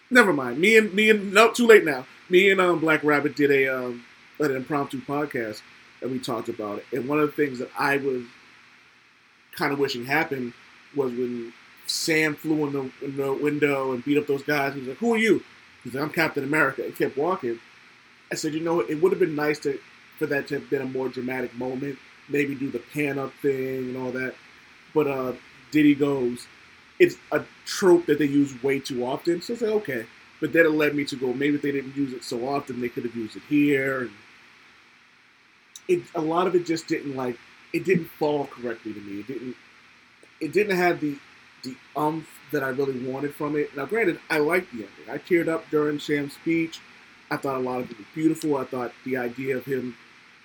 Never 0.10 0.34
mind. 0.34 0.60
Me 0.60 0.78
and 0.78 0.94
me 0.94 1.10
and 1.10 1.34
no, 1.34 1.52
too 1.52 1.66
late 1.68 1.86
now. 1.86 2.06
Me 2.30 2.52
and 2.52 2.62
um, 2.62 2.80
Black 2.80 3.04
Rabbit 3.04 3.36
did 3.36 3.52
a 3.52 3.68
um, 3.68 4.04
an 4.40 4.56
impromptu 4.56 5.02
podcast, 5.02 5.62
and 6.02 6.12
we 6.12 6.20
talked 6.20 6.50
about 6.50 6.80
it. 6.80 6.86
And 6.92 7.08
one 7.08 7.20
of 7.20 7.28
the 7.28 7.34
things 7.34 7.60
that 7.60 7.70
I 7.78 7.98
was 7.98 8.24
kind 9.56 9.72
of 9.72 9.80
wishing 9.80 10.06
happened 10.06 10.54
was 10.96 11.12
when 11.12 11.54
Sam 11.86 12.36
flew 12.36 12.68
in 12.68 12.74
the, 12.74 13.06
in 13.06 13.18
the 13.18 13.34
window 13.34 13.94
and 13.94 14.04
beat 14.04 14.18
up 14.18 14.28
those 14.28 14.44
guys. 14.44 14.74
He's 14.74 14.88
like, 14.88 14.98
"Who 14.98 15.14
are 15.14 15.18
you?" 15.18 15.44
He's 15.84 15.94
like, 15.94 16.04
"I'm 16.04 16.10
Captain 16.10 16.44
America," 16.44 16.84
and 16.84 16.96
kept 16.96 17.18
walking. 17.18 17.60
I 18.32 18.36
said, 18.36 18.54
"You 18.54 18.62
know, 18.62 18.80
it 18.80 19.02
would 19.02 19.12
have 19.12 19.20
been 19.20 19.36
nice 19.36 19.60
to 19.60 19.80
for 20.18 20.26
that 20.28 20.48
to 20.48 20.56
have 20.56 20.70
been 20.70 20.82
a 20.82 20.86
more 20.86 21.10
dramatic 21.10 21.54
moment. 21.56 21.98
Maybe 22.30 22.56
do 22.56 22.70
the 22.72 22.80
pan 22.80 23.20
up 23.20 23.34
thing 23.42 23.90
and 23.90 23.98
all 23.98 24.12
that." 24.12 24.36
But 24.94 25.08
uh, 25.08 25.34
Diddy 25.72 25.96
goes, 25.96 26.48
"It's 27.00 27.18
a 27.32 27.44
trope 27.66 28.06
that 28.06 28.20
they 28.20 28.26
use 28.26 28.62
way 28.64 28.80
too 28.80 29.06
often." 29.06 29.42
So 29.42 29.54
I 29.54 29.58
said, 29.58 29.70
"Okay," 29.70 30.06
but 30.44 30.52
then 30.52 30.66
it 30.66 30.72
led 30.72 30.94
me 30.94 31.06
to 31.06 31.16
go, 31.16 31.34
maybe 31.34 31.56
if 31.56 31.62
they 31.62 31.72
didn't 31.72 31.96
use 31.96 32.12
it 32.12 32.22
so 32.22 32.46
often, 32.50 32.82
they 32.82 32.90
could 32.90 33.06
have 33.06 33.16
used 33.16 33.38
it 33.38 33.44
here. 33.48 34.02
And 34.02 34.12
it 35.88 36.04
a 36.16 36.22
lot 36.22 36.48
of 36.48 36.56
it 36.56 36.66
just 36.66 36.88
didn't 36.88 37.16
like 37.16 37.38
it 37.74 37.84
didn't 37.84 38.06
fall 38.06 38.46
correctly 38.46 38.94
to 38.94 39.00
me. 39.02 39.20
It 39.22 39.28
didn't. 39.28 39.56
It 40.40 40.54
didn't 40.54 40.78
have 40.78 41.02
the 41.02 41.18
the 41.64 41.76
umph 41.96 42.28
that 42.52 42.64
I 42.64 42.70
really 42.70 43.00
wanted 43.00 43.34
from 43.34 43.56
it. 43.56 43.76
Now, 43.76 43.86
granted, 43.86 44.20
I 44.30 44.38
liked 44.38 44.72
the 44.72 44.86
ending. 44.86 45.10
I 45.10 45.18
teared 45.18 45.48
up 45.48 45.70
during 45.70 46.00
Sam's 46.00 46.34
speech. 46.34 46.80
I 47.32 47.38
thought 47.38 47.56
a 47.56 47.60
lot 47.60 47.80
of 47.80 47.90
it 47.90 47.98
was 47.98 48.06
beautiful. 48.14 48.58
I 48.58 48.66
thought 48.66 48.94
the 49.06 49.18
idea 49.18 49.58
of 49.58 49.66
him, 49.66 49.96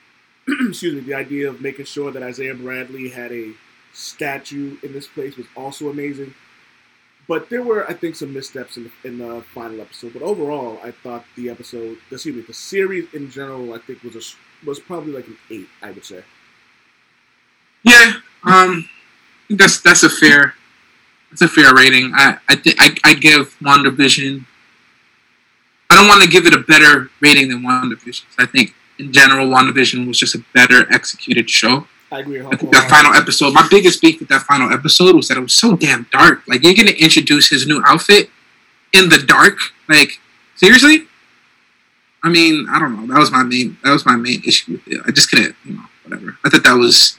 excuse 0.68 0.94
me, 0.94 1.00
the 1.00 1.14
idea 1.14 1.48
of 1.50 1.60
making 1.60 1.84
sure 1.84 2.10
that 2.10 2.22
Isaiah 2.22 2.54
Bradley 2.54 3.10
had 3.10 3.32
a 3.32 3.52
statue 3.92 4.78
in 4.82 4.92
this 4.92 5.06
place 5.06 5.36
was 5.36 5.46
also 5.56 5.90
amazing. 5.90 6.34
But 7.26 7.50
there 7.50 7.62
were, 7.62 7.86
I 7.86 7.92
think, 7.92 8.16
some 8.16 8.32
missteps 8.32 8.78
in 8.78 8.84
the, 8.84 9.08
in 9.08 9.18
the 9.18 9.42
final 9.52 9.82
episode. 9.82 10.14
But 10.14 10.22
overall, 10.22 10.78
I 10.82 10.92
thought 10.92 11.24
the 11.36 11.50
episode, 11.50 11.98
excuse 12.10 12.34
me, 12.34 12.40
the 12.40 12.54
series 12.54 13.12
in 13.12 13.30
general, 13.30 13.74
I 13.74 13.78
think 13.78 14.02
was 14.02 14.16
a, 14.16 14.22
was 14.66 14.80
probably 14.80 15.12
like 15.12 15.26
an 15.26 15.36
eight. 15.50 15.68
I 15.82 15.90
would 15.90 16.04
say. 16.04 16.22
Yeah, 17.82 18.14
um, 18.44 18.88
that's 19.50 19.80
that's 19.80 20.02
a 20.02 20.10
fair 20.10 20.54
that's 21.30 21.42
a 21.42 21.48
fair 21.48 21.74
rating. 21.74 22.12
I 22.14 22.38
I 22.48 22.56
think 22.56 22.76
I 22.78 22.94
I 23.04 23.14
give 23.14 23.56
WandaVision. 23.60 24.44
I 25.90 25.94
don't 25.94 26.08
want 26.08 26.22
to 26.22 26.28
give 26.28 26.46
it 26.46 26.54
a 26.54 26.60
better 26.60 27.10
rating 27.20 27.48
than 27.48 27.62
WandaVision. 27.62 28.24
I 28.38 28.46
think 28.46 28.74
in 28.98 29.12
general, 29.12 29.46
WandaVision 29.46 30.06
was 30.06 30.18
just 30.18 30.34
a 30.34 30.44
better 30.54 30.86
executed 30.92 31.48
show. 31.48 31.86
I 32.10 32.20
agree. 32.20 32.40
I 32.40 32.56
think 32.56 32.72
that 32.72 32.88
final 32.88 33.12
episode, 33.14 33.52
my 33.52 33.66
biggest 33.70 34.00
beef 34.00 34.18
with 34.18 34.28
that 34.30 34.42
final 34.42 34.72
episode 34.72 35.14
was 35.14 35.28
that 35.28 35.36
it 35.36 35.40
was 35.40 35.54
so 35.54 35.76
damn 35.76 36.06
dark. 36.10 36.46
Like 36.48 36.62
you're 36.62 36.74
gonna 36.74 36.90
introduce 36.90 37.48
his 37.48 37.66
new 37.66 37.82
outfit 37.86 38.30
in 38.92 39.08
the 39.08 39.18
dark. 39.18 39.58
Like 39.88 40.18
seriously? 40.56 41.07
I 42.22 42.28
mean, 42.30 42.66
I 42.70 42.78
don't 42.78 42.96
know. 42.96 43.12
That 43.12 43.18
was 43.20 43.30
my 43.30 43.42
main. 43.42 43.76
That 43.84 43.92
was 43.92 44.04
my 44.04 44.16
main 44.16 44.42
issue 44.44 44.72
with 44.72 44.88
it. 44.88 45.00
I 45.06 45.10
just 45.10 45.30
couldn't. 45.30 45.54
You 45.64 45.74
know, 45.74 45.84
whatever. 46.04 46.36
I 46.44 46.48
thought 46.50 46.64
that 46.64 46.74
was 46.76 47.18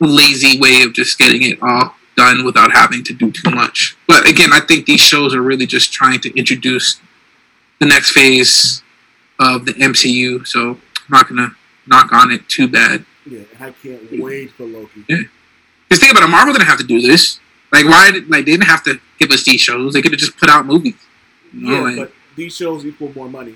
a 0.00 0.06
lazy 0.06 0.58
way 0.60 0.82
of 0.82 0.92
just 0.92 1.18
getting 1.18 1.42
it 1.42 1.58
all 1.62 1.94
done 2.16 2.44
without 2.44 2.72
having 2.72 3.02
to 3.04 3.12
do 3.14 3.30
too 3.30 3.50
much. 3.50 3.96
But 4.06 4.28
again, 4.28 4.52
I 4.52 4.60
think 4.60 4.86
these 4.86 5.00
shows 5.00 5.34
are 5.34 5.42
really 5.42 5.66
just 5.66 5.92
trying 5.92 6.20
to 6.20 6.38
introduce 6.38 7.00
the 7.78 7.86
next 7.86 8.10
phase 8.10 8.82
of 9.38 9.64
the 9.64 9.72
MCU. 9.72 10.46
So 10.46 10.70
I'm 10.70 10.78
not 11.10 11.28
gonna 11.28 11.54
knock 11.86 12.12
on 12.12 12.30
it 12.30 12.46
too 12.48 12.68
bad. 12.68 13.04
Yeah, 13.26 13.40
I 13.58 13.70
can't 13.70 14.20
wait 14.20 14.50
for 14.52 14.64
Loki. 14.64 15.04
Yeah. 15.08 15.18
Because 15.88 16.00
think 16.00 16.12
about 16.12 16.24
it, 16.24 16.28
Marvel 16.30 16.52
didn't 16.52 16.66
have 16.68 16.78
to 16.78 16.84
do 16.86 17.00
this. 17.00 17.40
Like, 17.72 17.84
why? 17.86 18.10
Did, 18.10 18.28
like, 18.28 18.44
they 18.44 18.52
didn't 18.52 18.66
have 18.66 18.82
to 18.84 19.00
give 19.18 19.30
us 19.30 19.44
these 19.44 19.60
shows. 19.60 19.92
They 19.92 20.02
could 20.02 20.12
have 20.12 20.20
just 20.20 20.36
put 20.36 20.48
out 20.48 20.66
movies. 20.66 20.94
You 21.52 21.60
know, 21.66 21.72
Yeah, 21.74 21.80
like- 21.80 21.96
but 21.96 22.12
these 22.40 22.54
shows 22.56 22.84
equal 22.90 23.12
more 23.14 23.28
money. 23.28 23.54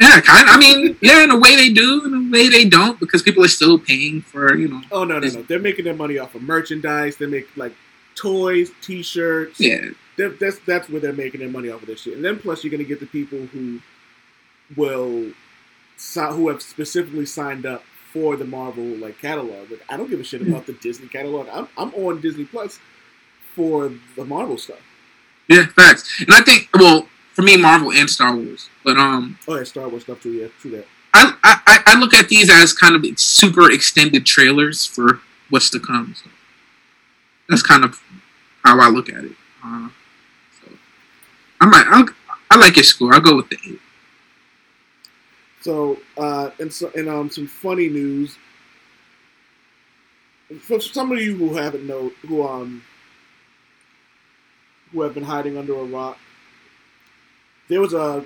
yeah, 0.00 0.20
kind. 0.20 0.48
I 0.48 0.56
mean, 0.56 0.96
yeah, 1.02 1.22
in 1.24 1.30
a 1.30 1.38
way 1.38 1.56
they 1.56 1.70
do, 1.72 2.04
in 2.06 2.14
a 2.14 2.30
way 2.32 2.48
they 2.48 2.64
don't, 2.64 2.98
because 2.98 3.22
people 3.22 3.44
are 3.44 3.48
still 3.60 3.78
paying 3.78 4.22
for 4.22 4.54
you 4.56 4.68
know. 4.68 4.80
Oh 4.90 5.04
no, 5.04 5.18
no, 5.18 5.28
no! 5.28 5.42
They're 5.42 5.58
making 5.70 5.84
their 5.84 5.94
money 6.04 6.16
off 6.18 6.34
of 6.34 6.42
merchandise. 6.42 7.16
They 7.16 7.26
make 7.26 7.48
like 7.56 7.74
toys, 8.14 8.70
T-shirts. 8.80 9.60
Yeah, 9.60 9.90
They're- 10.16 10.30
that's 10.42 10.58
that's 10.60 10.88
where 10.88 11.00
they're 11.00 11.12
making 11.24 11.40
their 11.40 11.50
money 11.50 11.68
off 11.70 11.82
of 11.82 11.88
this 11.88 12.00
shit. 12.02 12.14
And 12.14 12.24
then 12.24 12.38
plus, 12.38 12.62
you're 12.64 12.70
gonna 12.70 12.84
get 12.84 13.00
the 13.00 13.06
people 13.06 13.40
who 13.52 13.80
will 14.76 15.32
who 16.36 16.48
have 16.48 16.62
specifically 16.62 17.26
signed 17.26 17.66
up 17.66 17.82
for 18.12 18.36
the 18.36 18.44
Marvel 18.44 18.84
like 19.04 19.18
catalog. 19.20 19.70
Like, 19.70 19.84
I 19.88 19.96
don't 19.96 20.08
give 20.10 20.20
a 20.20 20.24
shit 20.24 20.40
about 20.42 20.64
the 20.66 20.72
Disney 20.74 21.08
catalog. 21.08 21.46
I'm 21.52 21.68
I'm 21.76 21.92
on 21.94 22.20
Disney 22.20 22.44
Plus 22.46 22.78
for 23.54 23.92
the 24.16 24.24
Marvel 24.24 24.56
stuff. 24.56 24.80
Yeah, 25.50 25.66
facts. 25.66 26.08
And 26.20 26.32
I 26.32 26.40
think, 26.40 26.68
well, 26.74 27.08
for 27.34 27.42
me, 27.42 27.56
Marvel 27.56 27.92
and 27.92 28.08
Star 28.08 28.34
Wars, 28.34 28.70
but 28.84 28.96
um, 28.96 29.38
Oh 29.48 29.56
yeah, 29.56 29.64
Star 29.64 29.88
Wars 29.88 30.04
stuff 30.04 30.22
too. 30.22 30.32
Yeah, 30.32 30.48
true 30.60 30.70
that. 30.70 30.86
I 31.12 31.34
I, 31.42 31.82
I 31.86 31.98
look 31.98 32.14
at 32.14 32.28
these 32.28 32.48
as 32.50 32.72
kind 32.72 32.94
of 32.94 33.18
super 33.18 33.70
extended 33.70 34.24
trailers 34.24 34.86
for 34.86 35.20
what's 35.50 35.68
to 35.70 35.80
come. 35.80 36.14
So 36.16 36.30
that's 37.48 37.62
kind 37.62 37.84
of 37.84 38.00
how 38.64 38.78
I 38.80 38.88
look 38.88 39.08
at 39.08 39.24
it. 39.24 39.32
Uh, 39.64 39.88
so 40.62 40.70
I 41.60 41.66
might, 41.66 41.86
I'll, 41.88 42.06
I 42.50 42.56
like 42.56 42.76
your 42.76 42.84
score. 42.84 43.12
I'll 43.12 43.20
go 43.20 43.36
with 43.36 43.48
the 43.48 43.58
eight. 43.68 43.80
So, 45.62 45.98
uh, 46.16 46.50
and 46.60 46.72
so, 46.72 46.90
and 46.94 47.08
um, 47.08 47.28
some 47.28 47.46
funny 47.46 47.88
news 47.88 48.38
for 50.58 50.80
some 50.80 51.12
of 51.12 51.20
you 51.20 51.36
who 51.36 51.54
haven't 51.54 51.86
know, 51.86 52.10
who 52.26 52.46
um, 52.46 52.82
who 54.92 55.02
have 55.02 55.14
been 55.14 55.24
hiding 55.24 55.56
under 55.56 55.78
a 55.78 55.84
rock. 55.84 56.18
There 57.68 57.80
was 57.80 57.94
a 57.94 58.24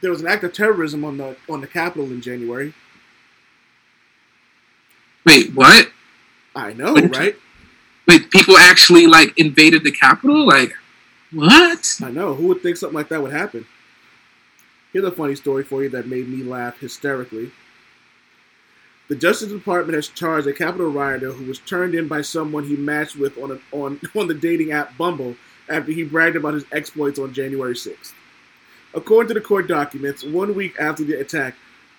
there 0.00 0.10
was 0.10 0.20
an 0.20 0.26
act 0.26 0.44
of 0.44 0.52
terrorism 0.52 1.04
on 1.04 1.18
the 1.18 1.36
on 1.48 1.60
the 1.60 1.66
Capitol 1.66 2.06
in 2.06 2.20
January. 2.20 2.74
Wait, 5.24 5.54
what? 5.54 5.90
I 6.54 6.72
know, 6.72 6.94
right? 6.94 7.36
Wait, 8.06 8.30
people 8.30 8.56
actually 8.56 9.06
like 9.06 9.36
invaded 9.38 9.84
the 9.84 9.90
Capitol? 9.90 10.46
Like, 10.46 10.72
what? 11.32 11.96
I 12.02 12.10
know. 12.10 12.34
Who 12.34 12.46
would 12.48 12.62
think 12.62 12.76
something 12.76 12.94
like 12.94 13.08
that 13.08 13.22
would 13.22 13.32
happen? 13.32 13.66
Here's 14.92 15.04
a 15.04 15.12
funny 15.12 15.34
story 15.34 15.64
for 15.64 15.82
you 15.82 15.88
that 15.90 16.06
made 16.06 16.28
me 16.28 16.42
laugh 16.42 16.78
hysterically. 16.78 17.50
The 19.08 19.16
Justice 19.16 19.52
Department 19.52 19.94
has 19.94 20.08
charged 20.08 20.46
a 20.46 20.52
Capitol 20.52 20.90
rioter 20.90 21.32
who 21.32 21.44
was 21.44 21.58
turned 21.58 21.94
in 21.94 22.08
by 22.08 22.22
someone 22.22 22.64
he 22.64 22.76
matched 22.76 23.16
with 23.16 23.36
on 23.38 23.50
a, 23.52 23.58
on 23.76 24.00
on 24.16 24.28
the 24.28 24.34
dating 24.34 24.72
app 24.72 24.96
Bumble 24.96 25.36
after 25.68 25.92
he 25.92 26.04
bragged 26.04 26.36
about 26.36 26.54
his 26.54 26.64
exploits 26.72 27.18
on 27.18 27.32
January 27.32 27.74
6th. 27.74 28.12
According 28.94 29.28
to 29.28 29.34
the 29.34 29.40
court 29.40 29.68
documents, 29.68 30.24
one 30.24 30.54
week 30.54 30.74
after 30.80 31.04
the 31.04 31.20
attack, 31.20 31.54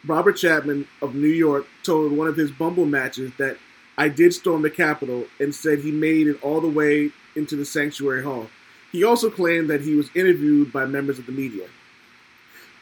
Robert 0.06 0.34
Chapman 0.34 0.88
of 1.02 1.16
New 1.16 1.28
York 1.28 1.68
told 1.84 2.12
one 2.12 2.28
of 2.28 2.38
his 2.38 2.52
Bumble 2.52 2.86
matches 2.86 3.32
that 3.38 3.58
I 3.98 4.10
did 4.10 4.34
storm 4.34 4.62
the 4.62 4.70
Capitol 4.70 5.26
and 5.40 5.54
said 5.54 5.80
he 5.80 5.92
made 5.92 6.28
it 6.28 6.42
all 6.44 6.62
the 6.62 6.68
way 6.68 7.12
into 7.36 7.56
the 7.56 7.66
sanctuary 7.66 8.24
hall. 8.24 8.50
He 8.92 9.04
also 9.04 9.30
claimed 9.30 9.70
that 9.70 9.82
he 9.82 9.96
was 9.96 10.10
interviewed 10.16 10.72
by 10.72 10.86
members 10.86 11.20
of 11.20 11.26
the 11.26 11.32
media. 11.32 11.68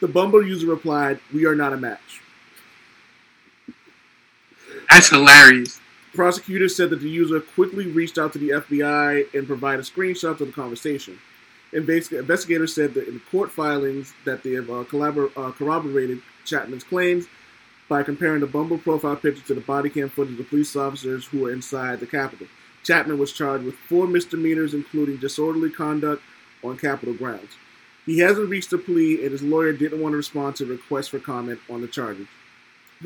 The 0.00 0.08
Bumble 0.08 0.46
user 0.46 0.66
replied, 0.66 1.20
We 1.32 1.46
are 1.46 1.54
not 1.54 1.72
a 1.72 1.76
match. 1.76 2.20
That's 4.90 5.08
hilarious. 5.08 5.80
Prosecutors 6.16 6.74
said 6.74 6.88
that 6.90 7.00
the 7.00 7.10
user 7.10 7.40
quickly 7.40 7.86
reached 7.86 8.16
out 8.16 8.32
to 8.32 8.38
the 8.38 8.48
FBI 8.48 9.34
and 9.34 9.46
provided 9.46 9.84
screenshots 9.84 10.40
of 10.40 10.46
the 10.46 10.52
conversation. 10.52 11.18
Investi- 11.74 12.18
Investigators 12.18 12.74
said 12.74 12.94
that 12.94 13.06
in 13.06 13.20
court 13.30 13.50
filings 13.52 14.14
that 14.24 14.42
they 14.42 14.52
have 14.52 14.70
uh, 14.70 14.84
collabor- 14.84 15.30
uh, 15.36 15.52
corroborated 15.52 16.22
Chapman's 16.46 16.84
claims 16.84 17.26
by 17.90 18.02
comparing 18.02 18.40
the 18.40 18.46
Bumble 18.46 18.78
profile 18.78 19.16
picture 19.16 19.42
to 19.46 19.54
the 19.54 19.60
body 19.60 19.90
cam 19.90 20.08
footage 20.08 20.40
of 20.40 20.48
police 20.48 20.74
officers 20.74 21.26
who 21.26 21.40
were 21.40 21.52
inside 21.52 22.00
the 22.00 22.06
Capitol. 22.06 22.46
Chapman 22.82 23.18
was 23.18 23.32
charged 23.32 23.64
with 23.64 23.74
four 23.74 24.06
misdemeanors, 24.06 24.72
including 24.72 25.18
disorderly 25.18 25.70
conduct 25.70 26.22
on 26.64 26.78
Capitol 26.78 27.12
grounds. 27.12 27.56
He 28.06 28.20
hasn't 28.20 28.48
reached 28.48 28.72
a 28.72 28.78
plea, 28.78 29.22
and 29.22 29.32
his 29.32 29.42
lawyer 29.42 29.74
didn't 29.74 30.00
want 30.00 30.14
to 30.14 30.16
respond 30.16 30.56
to 30.56 30.64
requests 30.64 31.08
for 31.08 31.18
comment 31.18 31.60
on 31.68 31.82
the 31.82 31.88
charges. 31.88 32.26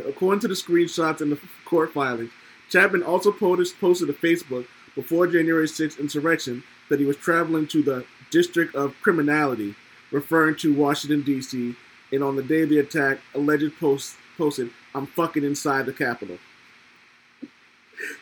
According 0.07 0.41
to 0.43 0.49
the 0.49 0.55
screenshots 0.55 1.21
in 1.21 1.31
the 1.31 1.41
court 1.65 1.93
filings, 1.93 2.31
Chapman 2.71 3.03
also 3.03 3.33
posted, 3.33 3.67
to 3.81 4.13
Facebook 4.15 4.67
before 4.95 5.27
January 5.27 5.67
6th 5.67 5.99
insurrection 5.99 6.63
that 6.89 7.01
he 7.01 7.05
was 7.05 7.17
traveling 7.17 7.67
to 7.69 7.83
the 7.83 8.05
District 8.31 8.75
of 8.75 8.95
Criminality, 9.03 9.75
referring 10.11 10.57
to 10.57 10.75
Washington, 10.75 11.23
D.C., 11.23 11.75
and 12.13 12.25
on 12.25 12.37
the 12.37 12.43
day 12.43 12.63
of 12.63 12.69
the 12.69 12.79
attack, 12.79 13.19
alleged 13.35 13.79
post 13.79 14.17
posted, 14.37 14.71
I'm 14.95 15.07
fucking 15.07 15.45
inside 15.45 15.87
the 15.87 15.93
Capitol. 15.93 16.39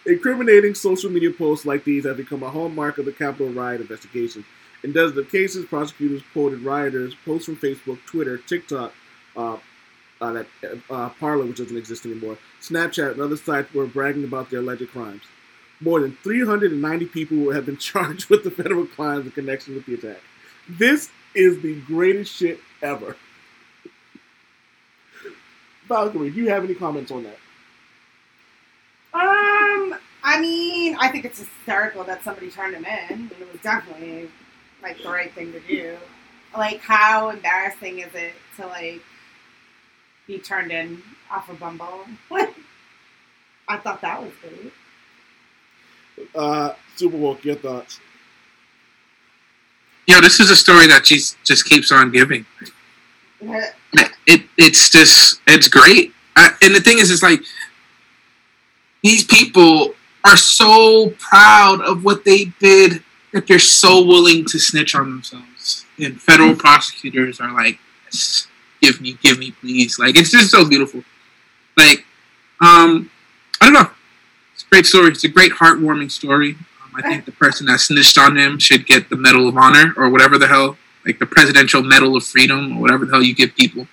Incriminating 0.05 0.75
social 0.75 1.11
media 1.11 1.31
posts 1.31 1.65
like 1.65 1.85
these 1.85 2.05
have 2.05 2.17
become 2.17 2.43
a 2.43 2.51
hallmark 2.51 2.99
of 2.99 3.05
the 3.05 3.13
Capitol 3.13 3.49
riot 3.51 3.81
investigation. 3.81 4.45
In 4.83 4.93
dozens 4.93 5.19
of 5.19 5.31
cases, 5.31 5.65
prosecutors 5.65 6.23
quoted 6.33 6.61
rioters' 6.61 7.15
posts 7.25 7.47
from 7.47 7.57
Facebook, 7.57 7.99
Twitter, 8.07 8.39
TikTok, 8.39 8.93
uh, 9.37 9.57
uh, 10.21 10.33
that 10.33 10.47
uh, 10.91 11.09
Parler, 11.11 11.45
which 11.47 11.59
doesn't 11.59 11.77
exist 11.77 12.05
anymore, 12.05 12.39
Snapchat, 12.61 13.13
and 13.13 13.21
other 13.21 13.37
sites 13.37 13.73
were 13.73 13.87
bragging 13.87 14.25
about 14.25 14.51
their 14.51 14.61
alleged 14.61 14.91
crimes. 14.91 15.23
More 15.81 16.01
than 16.01 16.17
390 16.23 17.07
people 17.07 17.53
have 17.53 17.67
been 17.67 17.77
charged 17.79 18.29
with 18.29 18.45
the 18.45 18.51
federal 18.51 18.87
crimes 18.87 19.27
in 19.27 19.33
connection 19.33 19.75
with 19.75 19.87
the 19.87 19.95
attack. 19.95 20.21
This 20.69 21.11
is 21.35 21.63
the 21.63 21.81
greatest 21.83 22.35
shit 22.35 22.61
ever. 22.83 23.17
Valkyrie, 25.87 26.31
do 26.31 26.37
you 26.37 26.51
have 26.51 26.65
any 26.65 26.75
comments 26.75 27.11
on 27.11 27.25
that? 27.25 27.39
Um, 29.15 29.99
I 30.23 30.39
mean, 30.39 30.97
I 31.01 31.09
think 31.09 31.25
it's 31.25 31.39
hysterical 31.39 32.05
that 32.05 32.23
somebody 32.23 32.51
turned 32.51 32.75
him 32.75 32.85
in, 32.85 33.31
it 33.41 33.53
was 33.53 33.61
definitely 33.63 34.29
like 34.83 35.03
the 35.03 35.09
right 35.09 35.33
thing 35.33 35.53
to 35.53 35.61
do. 35.61 35.97
Like, 36.57 36.81
how 36.81 37.31
embarrassing 37.31 38.01
is 38.01 38.15
it 38.15 38.35
to 38.57 38.67
like 38.67 39.03
be 40.29 40.39
turned 40.39 40.71
in 40.71 41.03
off 41.31 41.49
of 41.49 41.59
Bumble? 41.59 42.05
I 43.69 43.77
thought 43.79 44.01
that 44.03 44.23
was 44.23 44.31
great. 44.41 44.73
Uh, 46.35 46.75
Supa 46.97 47.13
Woke, 47.13 47.45
your 47.45 47.57
thoughts? 47.57 47.99
Yo, 50.07 50.21
this 50.21 50.39
is 50.39 50.51
a 50.51 50.57
story 50.57 50.87
that 50.87 51.05
just 51.05 51.43
just 51.45 51.65
keeps 51.65 51.91
on 51.91 52.11
giving. 52.11 52.47
It 54.27 54.43
it's 54.57 54.91
just 54.91 55.41
it's 55.47 55.69
great. 55.69 56.13
I, 56.37 56.51
and 56.63 56.75
the 56.75 56.81
thing 56.81 56.99
is, 56.99 57.11
it's 57.11 57.23
like 57.23 57.41
these 59.03 59.25
people 59.25 59.95
are 60.25 60.37
so 60.37 61.11
proud 61.19 61.81
of 61.83 62.05
what 62.05 62.25
they 62.25 62.47
did 62.59 63.03
that 63.33 63.47
they're 63.47 63.59
so 63.59 64.05
willing 64.05 64.45
to 64.47 64.59
snitch 64.59 64.95
on 64.95 65.11
themselves. 65.11 65.85
And 65.99 66.21
federal 66.21 66.57
prosecutors 66.57 67.41
are 67.41 67.53
like, 67.53 67.79
yes, 68.07 68.49
give 68.81 69.01
me, 69.01 69.19
give 69.23 69.39
me, 69.39 69.53
please. 69.53 69.99
Like, 69.99 70.17
it's 70.17 70.31
just 70.31 70.51
so 70.51 70.69
beautiful. 70.69 71.03
Like, 71.77 72.05
um, 72.61 73.11
I 73.61 73.67
don't 73.67 73.75
know. 73.75 73.91
It's 74.55 74.65
a 74.65 74.69
great 74.69 74.87
story. 74.87 75.09
It's 75.09 75.25
a 75.25 75.29
great 75.29 75.53
heartwarming 75.53 76.11
story. 76.11 76.57
Um, 76.83 76.93
I 76.97 77.03
think 77.03 77.25
the 77.25 77.33
person 77.33 77.67
that 77.67 77.81
snitched 77.81 78.19
on 78.19 78.37
him 78.37 78.59
should 78.59 78.87
get 78.87 79.09
the 79.09 79.17
Medal 79.17 79.49
of 79.49 79.57
Honor 79.57 79.95
or 79.97 80.11
whatever 80.11 80.39
the 80.39 80.49
hell, 80.49 80.77
like 81.07 81.19
the 81.19 81.27
Presidential 81.27 81.83
Medal 81.83 82.17
of 82.17 82.25
Freedom 82.25 82.77
or 82.77 82.81
whatever 82.81 83.05
the 83.05 83.13
hell 83.13 83.23
you 83.23 83.35
give 83.35 83.55
people 83.55 83.87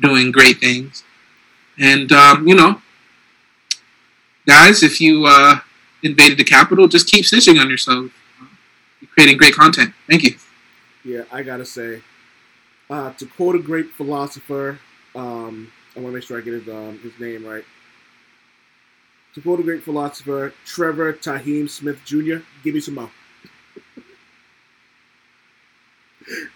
doing 0.00 0.32
great 0.32 0.58
things. 0.58 1.04
And, 1.78 2.10
um, 2.12 2.46
you 2.46 2.54
know, 2.54 2.80
guys, 4.46 4.82
if 4.82 5.00
you 5.00 5.26
uh, 5.26 5.58
invaded 6.02 6.38
the 6.38 6.44
Capitol, 6.44 6.88
just 6.88 7.08
keep 7.08 7.24
snitching 7.24 7.60
on 7.60 7.68
yourself. 7.68 8.10
You're 9.00 9.10
creating 9.12 9.36
great 9.36 9.54
content. 9.54 9.92
Thank 10.08 10.22
you. 10.22 10.36
Yeah, 11.04 11.24
I 11.30 11.42
gotta 11.42 11.66
say, 11.66 12.00
uh, 12.94 13.12
to 13.14 13.26
quote 13.26 13.56
a 13.56 13.58
great 13.58 13.90
philosopher, 13.90 14.78
um, 15.16 15.72
I 15.96 16.00
want 16.00 16.12
to 16.12 16.14
make 16.14 16.22
sure 16.22 16.38
I 16.38 16.42
get 16.42 16.54
his 16.54 16.68
um, 16.68 16.96
his 17.00 17.12
name 17.18 17.44
right. 17.44 17.64
To 19.34 19.40
quote 19.40 19.58
a 19.58 19.64
great 19.64 19.82
philosopher, 19.82 20.54
Trevor 20.64 21.12
Tahiem 21.12 21.68
Smith 21.68 21.98
Jr., 22.04 22.36
give 22.62 22.74
me 22.74 22.80
some 22.80 22.94
more. 22.94 23.10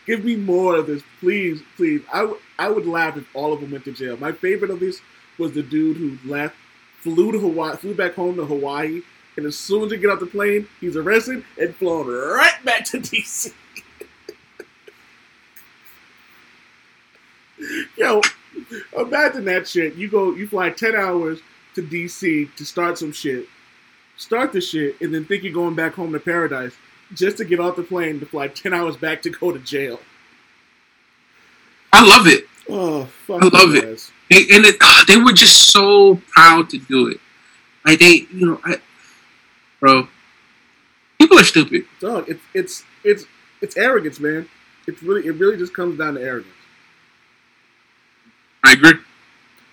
give 0.06 0.24
me 0.24 0.36
more 0.36 0.76
of 0.76 0.86
this, 0.86 1.02
please, 1.18 1.60
please. 1.76 2.02
I, 2.12 2.20
w- 2.20 2.38
I 2.56 2.68
would 2.70 2.86
laugh 2.86 3.16
if 3.16 3.26
all 3.34 3.52
of 3.52 3.60
them 3.60 3.72
went 3.72 3.84
to 3.86 3.92
jail. 3.92 4.16
My 4.16 4.30
favorite 4.30 4.70
of 4.70 4.78
this 4.78 5.00
was 5.38 5.54
the 5.54 5.62
dude 5.64 5.96
who 5.96 6.18
left, 6.24 6.54
flew 7.00 7.32
to 7.32 7.38
Hawaii, 7.40 7.76
flew 7.76 7.94
back 7.94 8.14
home 8.14 8.36
to 8.36 8.44
Hawaii, 8.44 9.02
and 9.36 9.44
as 9.44 9.56
soon 9.58 9.82
as 9.86 9.90
he 9.90 9.96
get 9.96 10.10
off 10.10 10.20
the 10.20 10.26
plane, 10.26 10.68
he's 10.80 10.96
arrested 10.96 11.42
and 11.60 11.74
flown 11.74 12.06
right 12.06 12.64
back 12.64 12.84
to 12.84 12.98
DC. 12.98 13.52
Yo, 18.00 18.20
imagine 18.96 19.44
that 19.46 19.66
shit. 19.66 19.94
You 19.96 20.08
go, 20.08 20.32
you 20.32 20.46
fly 20.46 20.70
ten 20.70 20.94
hours 20.94 21.40
to 21.74 21.82
DC 21.82 22.54
to 22.54 22.64
start 22.64 22.96
some 22.96 23.10
shit, 23.10 23.48
start 24.16 24.52
the 24.52 24.60
shit, 24.60 25.00
and 25.00 25.12
then 25.12 25.24
think 25.24 25.42
you're 25.42 25.52
going 25.52 25.74
back 25.74 25.94
home 25.94 26.12
to 26.12 26.20
paradise 26.20 26.76
just 27.12 27.38
to 27.38 27.44
get 27.44 27.58
off 27.58 27.74
the 27.74 27.82
plane 27.82 28.20
to 28.20 28.26
fly 28.26 28.46
ten 28.46 28.72
hours 28.72 28.96
back 28.96 29.20
to 29.22 29.30
go 29.30 29.50
to 29.50 29.58
jail. 29.58 29.98
I 31.92 32.04
love 32.06 32.28
it. 32.28 32.44
Oh, 32.68 33.04
fuck 33.26 33.42
I 33.42 33.46
love 33.48 33.74
it. 33.74 34.12
They, 34.30 34.42
and 34.54 34.64
it, 34.64 34.76
ah, 34.80 35.04
they 35.08 35.16
were 35.16 35.32
just 35.32 35.72
so 35.72 36.20
proud 36.30 36.70
to 36.70 36.78
do 36.78 37.08
it. 37.08 37.18
Like 37.84 37.98
they, 37.98 38.26
you 38.32 38.46
know, 38.46 38.60
I, 38.64 38.76
bro, 39.80 40.06
people 41.18 41.36
are 41.40 41.44
stupid. 41.44 41.84
Dog, 41.98 42.28
it's 42.28 42.42
it's 42.54 42.84
it's 43.02 43.24
it's 43.60 43.76
arrogance, 43.76 44.20
man. 44.20 44.48
It's 44.86 45.02
really 45.02 45.26
it 45.26 45.32
really 45.32 45.56
just 45.56 45.74
comes 45.74 45.98
down 45.98 46.14
to 46.14 46.22
arrogance. 46.22 46.54
I 48.64 48.72
agree. 48.72 48.94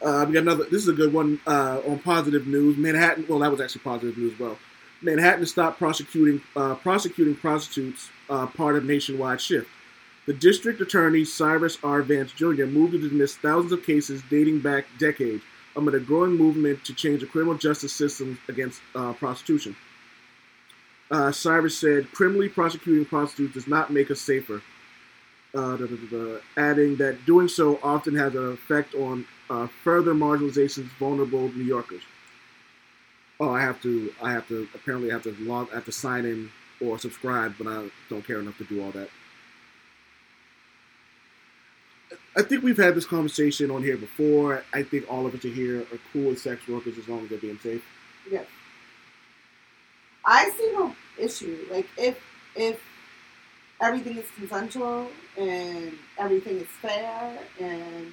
Uh, 0.01 0.25
we 0.27 0.33
got 0.33 0.43
another. 0.43 0.65
This 0.65 0.83
is 0.83 0.87
a 0.87 0.93
good 0.93 1.13
one 1.13 1.39
uh, 1.47 1.81
on 1.87 1.99
positive 1.99 2.47
news. 2.47 2.77
Manhattan. 2.77 3.25
Well, 3.27 3.39
that 3.39 3.51
was 3.51 3.61
actually 3.61 3.81
positive 3.81 4.17
news 4.17 4.33
as 4.33 4.39
well. 4.39 4.57
Manhattan 5.01 5.45
stopped 5.45 5.77
prosecuting 5.77 6.41
uh, 6.55 6.75
prosecuting 6.75 7.35
prostitutes. 7.35 8.09
Uh, 8.29 8.47
part 8.47 8.75
of 8.75 8.83
nationwide 8.83 9.39
shift. 9.39 9.67
The 10.25 10.33
district 10.33 10.81
attorney 10.81 11.23
Cyrus 11.25 11.77
R. 11.83 12.01
Vance 12.01 12.31
Jr. 12.31 12.65
moved 12.65 12.93
to 12.93 12.97
dismiss 12.99 13.35
thousands 13.35 13.71
of 13.71 13.85
cases 13.85 14.23
dating 14.31 14.61
back 14.61 14.85
decades 14.97 15.43
amid 15.75 15.93
a 15.93 15.99
growing 15.99 16.31
movement 16.35 16.83
to 16.85 16.93
change 16.95 17.21
the 17.21 17.27
criminal 17.27 17.53
justice 17.53 17.93
system 17.93 18.39
against 18.47 18.81
uh, 18.95 19.13
prostitution. 19.13 19.75
Uh, 21.11 21.31
Cyrus 21.31 21.77
said, 21.77 22.11
"Criminally 22.11 22.49
prosecuting 22.49 23.05
prostitutes 23.05 23.53
does 23.53 23.67
not 23.67 23.93
make 23.93 24.09
us 24.09 24.21
safer." 24.21 24.61
Uh, 25.55 25.77
da, 25.77 25.85
da, 25.85 25.95
da, 26.11 26.37
adding 26.57 26.97
that 26.97 27.25
doing 27.25 27.47
so 27.47 27.79
often 27.81 28.13
has 28.13 28.35
an 28.35 28.51
effect 28.51 28.93
on 28.93 29.25
uh, 29.49 29.67
further 29.85 30.13
marginalization's 30.13 30.91
vulnerable 30.99 31.47
New 31.53 31.63
Yorkers. 31.63 32.01
Oh, 33.39 33.51
I 33.51 33.61
have 33.61 33.81
to. 33.83 34.13
I 34.21 34.31
have 34.31 34.47
to. 34.49 34.67
Apparently, 34.75 35.11
I 35.11 35.13
have 35.13 35.23
to 35.23 35.35
log. 35.39 35.69
I 35.71 35.75
have 35.75 35.85
to 35.85 35.91
sign 35.93 36.25
in 36.25 36.51
or 36.81 36.99
subscribe, 36.99 37.55
but 37.57 37.67
I 37.67 37.89
don't 38.09 38.25
care 38.25 38.39
enough 38.39 38.57
to 38.57 38.65
do 38.65 38.83
all 38.83 38.91
that. 38.91 39.09
I 42.37 42.41
think 42.41 42.63
we've 42.63 42.77
had 42.77 42.95
this 42.95 43.05
conversation 43.05 43.71
on 43.71 43.81
here 43.81 43.97
before. 43.97 44.63
I 44.73 44.83
think 44.83 45.09
all 45.09 45.25
of 45.25 45.33
us 45.33 45.45
are 45.45 45.49
here 45.49 45.81
are 45.81 45.99
cool 46.11 46.29
with 46.29 46.39
sex 46.39 46.67
workers 46.67 46.97
as 46.97 47.07
long 47.07 47.23
as 47.23 47.29
they're 47.29 47.39
being 47.39 47.59
safe. 47.59 47.83
Yes. 48.29 48.45
I 50.25 50.49
see 50.49 50.71
no 50.73 50.95
issue. 51.17 51.65
Like 51.71 51.87
if 51.97 52.19
if 52.55 52.81
everything 53.81 54.17
is 54.17 54.25
consensual 54.35 55.07
and 55.37 55.93
everything 56.17 56.57
is 56.57 56.67
fair 56.81 57.37
and 57.59 58.11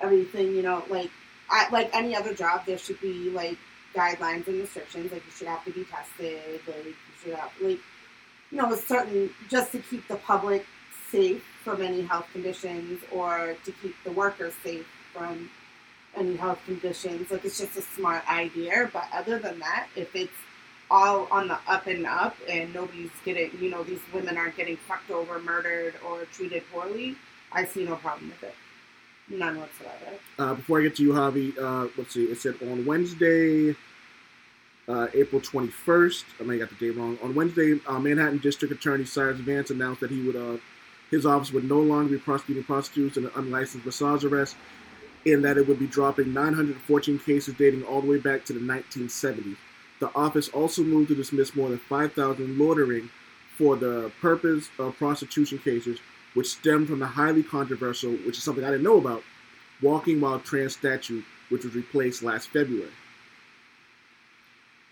everything, 0.00 0.54
you 0.54 0.62
know, 0.62 0.84
like 0.88 1.10
I 1.50 1.68
like 1.70 1.90
any 1.94 2.14
other 2.14 2.34
job, 2.34 2.66
there 2.66 2.78
should 2.78 3.00
be 3.00 3.30
like 3.30 3.58
guidelines 3.94 4.46
and 4.46 4.60
restrictions. 4.60 5.12
Like 5.12 5.24
you 5.24 5.32
should 5.32 5.48
have 5.48 5.64
to 5.64 5.70
be 5.70 5.84
tested. 5.84 6.60
Like 6.66 6.84
you 6.84 6.94
should 7.22 7.34
have 7.34 7.50
like 7.60 7.78
you 8.50 8.58
know 8.58 8.72
a 8.72 8.76
certain 8.76 9.30
just 9.48 9.72
to 9.72 9.78
keep 9.78 10.06
the 10.08 10.16
public 10.16 10.66
safe 11.10 11.42
from 11.64 11.82
any 11.82 12.02
health 12.02 12.26
conditions 12.32 13.00
or 13.12 13.56
to 13.64 13.72
keep 13.72 13.94
the 14.04 14.12
workers 14.12 14.52
safe 14.62 14.86
from 15.12 15.50
any 16.16 16.36
health 16.36 16.60
conditions. 16.66 17.30
Like 17.30 17.44
it's 17.44 17.58
just 17.58 17.76
a 17.76 17.82
smart 17.82 18.28
idea. 18.30 18.90
But 18.92 19.04
other 19.12 19.38
than 19.38 19.58
that, 19.60 19.88
if 19.96 20.14
it's 20.14 20.32
all 20.90 21.28
on 21.30 21.48
the 21.48 21.58
up 21.66 21.86
and 21.86 22.06
up 22.06 22.36
and 22.48 22.72
nobody's 22.72 23.10
getting, 23.24 23.50
you 23.60 23.70
know, 23.70 23.84
these 23.84 24.00
women 24.12 24.36
aren't 24.36 24.56
getting 24.56 24.76
fucked 24.76 25.10
over, 25.10 25.38
murdered, 25.38 25.94
or 26.06 26.24
treated 26.32 26.62
poorly, 26.72 27.16
I 27.52 27.64
see 27.64 27.84
no 27.84 27.96
problem 27.96 28.30
with 28.30 28.42
it. 28.42 28.54
None 29.30 29.58
whatsoever. 29.58 30.18
Uh, 30.38 30.54
before 30.54 30.80
I 30.80 30.84
get 30.84 30.96
to 30.96 31.02
you, 31.02 31.12
Javi, 31.12 31.58
uh, 31.58 31.88
let's 31.98 32.14
see. 32.14 32.24
It 32.24 32.38
said 32.38 32.54
on 32.62 32.86
Wednesday, 32.86 33.76
uh, 34.88 35.08
April 35.14 35.40
21st. 35.40 36.24
I 36.40 36.44
may 36.44 36.58
have 36.58 36.70
got 36.70 36.78
the 36.78 36.86
date 36.86 36.96
wrong. 36.96 37.18
On 37.22 37.34
Wednesday, 37.34 37.78
uh, 37.86 37.98
Manhattan 37.98 38.38
District 38.38 38.72
Attorney 38.72 39.04
Cyrus 39.04 39.38
Vance 39.38 39.70
announced 39.70 40.00
that 40.00 40.10
he 40.10 40.22
would, 40.22 40.36
uh, 40.36 40.56
his 41.10 41.26
office 41.26 41.52
would 41.52 41.68
no 41.68 41.80
longer 41.80 42.12
be 42.12 42.18
prosecuting 42.18 42.64
prostitutes 42.64 43.16
and 43.16 43.30
unlicensed 43.36 43.84
massage 43.84 44.24
arrests, 44.24 44.56
and 45.26 45.44
that 45.44 45.58
it 45.58 45.68
would 45.68 45.78
be 45.78 45.86
dropping 45.86 46.32
914 46.32 47.18
cases 47.18 47.54
dating 47.54 47.84
all 47.84 48.00
the 48.00 48.06
way 48.06 48.18
back 48.18 48.44
to 48.46 48.52
the 48.54 48.60
1970s. 48.60 49.56
The 50.00 50.14
office 50.14 50.48
also 50.48 50.82
moved 50.82 51.08
to 51.08 51.14
dismiss 51.14 51.56
more 51.56 51.68
than 51.68 51.78
5,000 51.78 52.58
loitering 52.58 53.10
for 53.56 53.76
the 53.76 54.12
purpose 54.20 54.68
of 54.78 54.96
prostitution 54.96 55.58
cases, 55.58 55.98
which 56.34 56.48
stemmed 56.48 56.88
from 56.88 57.00
the 57.00 57.06
highly 57.06 57.42
controversial, 57.42 58.12
which 58.12 58.38
is 58.38 58.44
something 58.44 58.64
I 58.64 58.70
didn't 58.70 58.84
know 58.84 58.98
about, 58.98 59.22
walking 59.82 60.20
while 60.20 60.38
trans 60.38 60.74
statute, 60.74 61.24
which 61.48 61.64
was 61.64 61.74
replaced 61.74 62.22
last 62.22 62.48
February. 62.50 62.90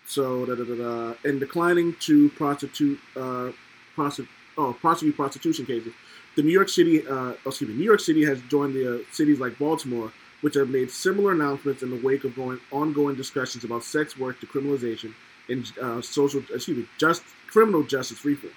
So, 0.05 0.45
da, 0.45 0.55
da, 0.55 0.63
da, 0.63 1.13
and 1.23 1.39
declining 1.39 1.95
to 2.01 2.29
prostitute, 2.29 2.99
uh, 3.15 3.51
prosecute, 3.95 4.29
oh, 4.57 4.73
prosecute 4.73 5.15
prostitution 5.15 5.65
cases, 5.65 5.93
the 6.35 6.43
New 6.43 6.51
York 6.51 6.69
City, 6.69 7.05
uh, 7.05 7.33
oh, 7.33 7.37
excuse 7.45 7.69
me, 7.69 7.75
New 7.75 7.83
York 7.83 7.99
City 7.99 8.23
has 8.25 8.41
joined 8.43 8.73
the 8.73 8.95
uh, 8.95 9.03
cities 9.11 9.39
like 9.39 9.57
Baltimore, 9.57 10.11
which 10.41 10.55
have 10.55 10.69
made 10.69 10.91
similar 10.91 11.31
announcements 11.31 11.81
in 11.81 11.89
the 11.89 11.95
wake 12.05 12.23
of 12.23 12.35
going 12.35 12.59
ongoing 12.71 13.15
discussions 13.15 13.63
about 13.63 13.83
sex 13.83 14.17
work 14.17 14.39
decriminalization 14.39 15.13
and 15.49 15.71
uh, 15.81 16.01
social, 16.01 16.41
excuse 16.53 16.77
me, 16.77 16.85
just 16.97 17.23
criminal 17.47 17.83
justice 17.83 18.23
reform. 18.23 18.53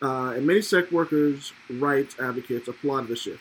Uh, 0.00 0.32
and 0.36 0.46
many 0.46 0.62
sex 0.62 0.90
workers' 0.90 1.52
rights 1.70 2.16
advocates 2.18 2.68
applaud 2.68 3.06
the 3.06 3.16
shift. 3.16 3.40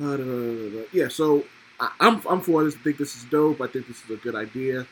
Uh, 0.00 0.16
da, 0.16 0.24
da, 0.24 0.68
da. 0.70 0.84
Yeah, 0.92 1.08
so 1.08 1.44
I, 1.80 1.90
I'm 2.00 2.20
I'm 2.28 2.40
for 2.40 2.64
this. 2.64 2.74
I 2.74 2.78
think 2.78 2.98
this 2.98 3.16
is 3.16 3.24
dope. 3.24 3.60
I 3.60 3.66
think 3.66 3.88
this 3.88 4.04
is 4.04 4.10
a 4.10 4.16
good 4.16 4.34
idea. 4.34 4.86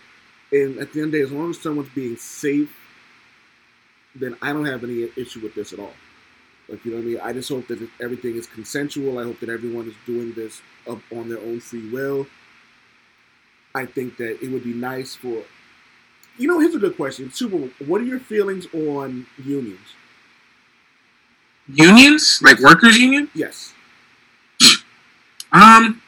And 0.51 0.79
at 0.79 0.93
the 0.93 1.01
end 1.01 1.07
of 1.07 1.13
the 1.13 1.19
day, 1.19 1.23
as 1.23 1.33
long 1.33 1.51
as 1.51 1.61
someone's 1.61 1.89
being 1.95 2.17
safe, 2.17 2.75
then 4.15 4.37
I 4.43 4.53
don't 4.53 4.67
have 4.67 4.85
any 4.85 5.09
issue 5.17 5.41
with 5.41 5.55
this 5.55 5.73
at 5.73 5.79
all. 5.79 5.95
Like 6.73 6.85
you 6.87 6.93
know 6.93 6.97
what 6.97 7.03
I 7.03 7.07
mean? 7.07 7.21
I 7.23 7.33
just 7.35 7.51
hope 7.51 7.69
that 7.69 7.87
everything 8.01 8.35
is 8.35 8.47
consensual. 8.47 9.19
I 9.19 9.25
hope 9.25 9.39
that 9.41 9.51
everyone 9.51 9.87
is 9.87 9.95
doing 10.07 10.33
this 10.33 10.63
up 10.89 11.01
on 11.15 11.29
their 11.29 11.39
own 11.39 11.61
free 11.61 11.89
will. 11.91 12.27
I 13.75 13.85
think 13.85 14.17
that 14.17 14.43
it 14.43 14.51
would 14.51 14.65
be 14.65 14.73
nice 14.73 15.15
for 15.15 15.45
you 16.39 16.49
know, 16.49 16.59
here's 16.59 16.75
a 16.75 16.79
good 16.79 16.97
question. 16.97 17.31
Super, 17.31 17.69
what 17.87 18.01
are 18.01 18.05
your 18.05 18.19
feelings 18.19 18.67
on 18.73 19.27
unions? 19.45 19.95
Unions, 21.69 22.41
like 22.43 22.59
workers' 22.61 22.99
union. 22.99 23.29
Yes. 23.35 23.75
Um, 25.53 26.01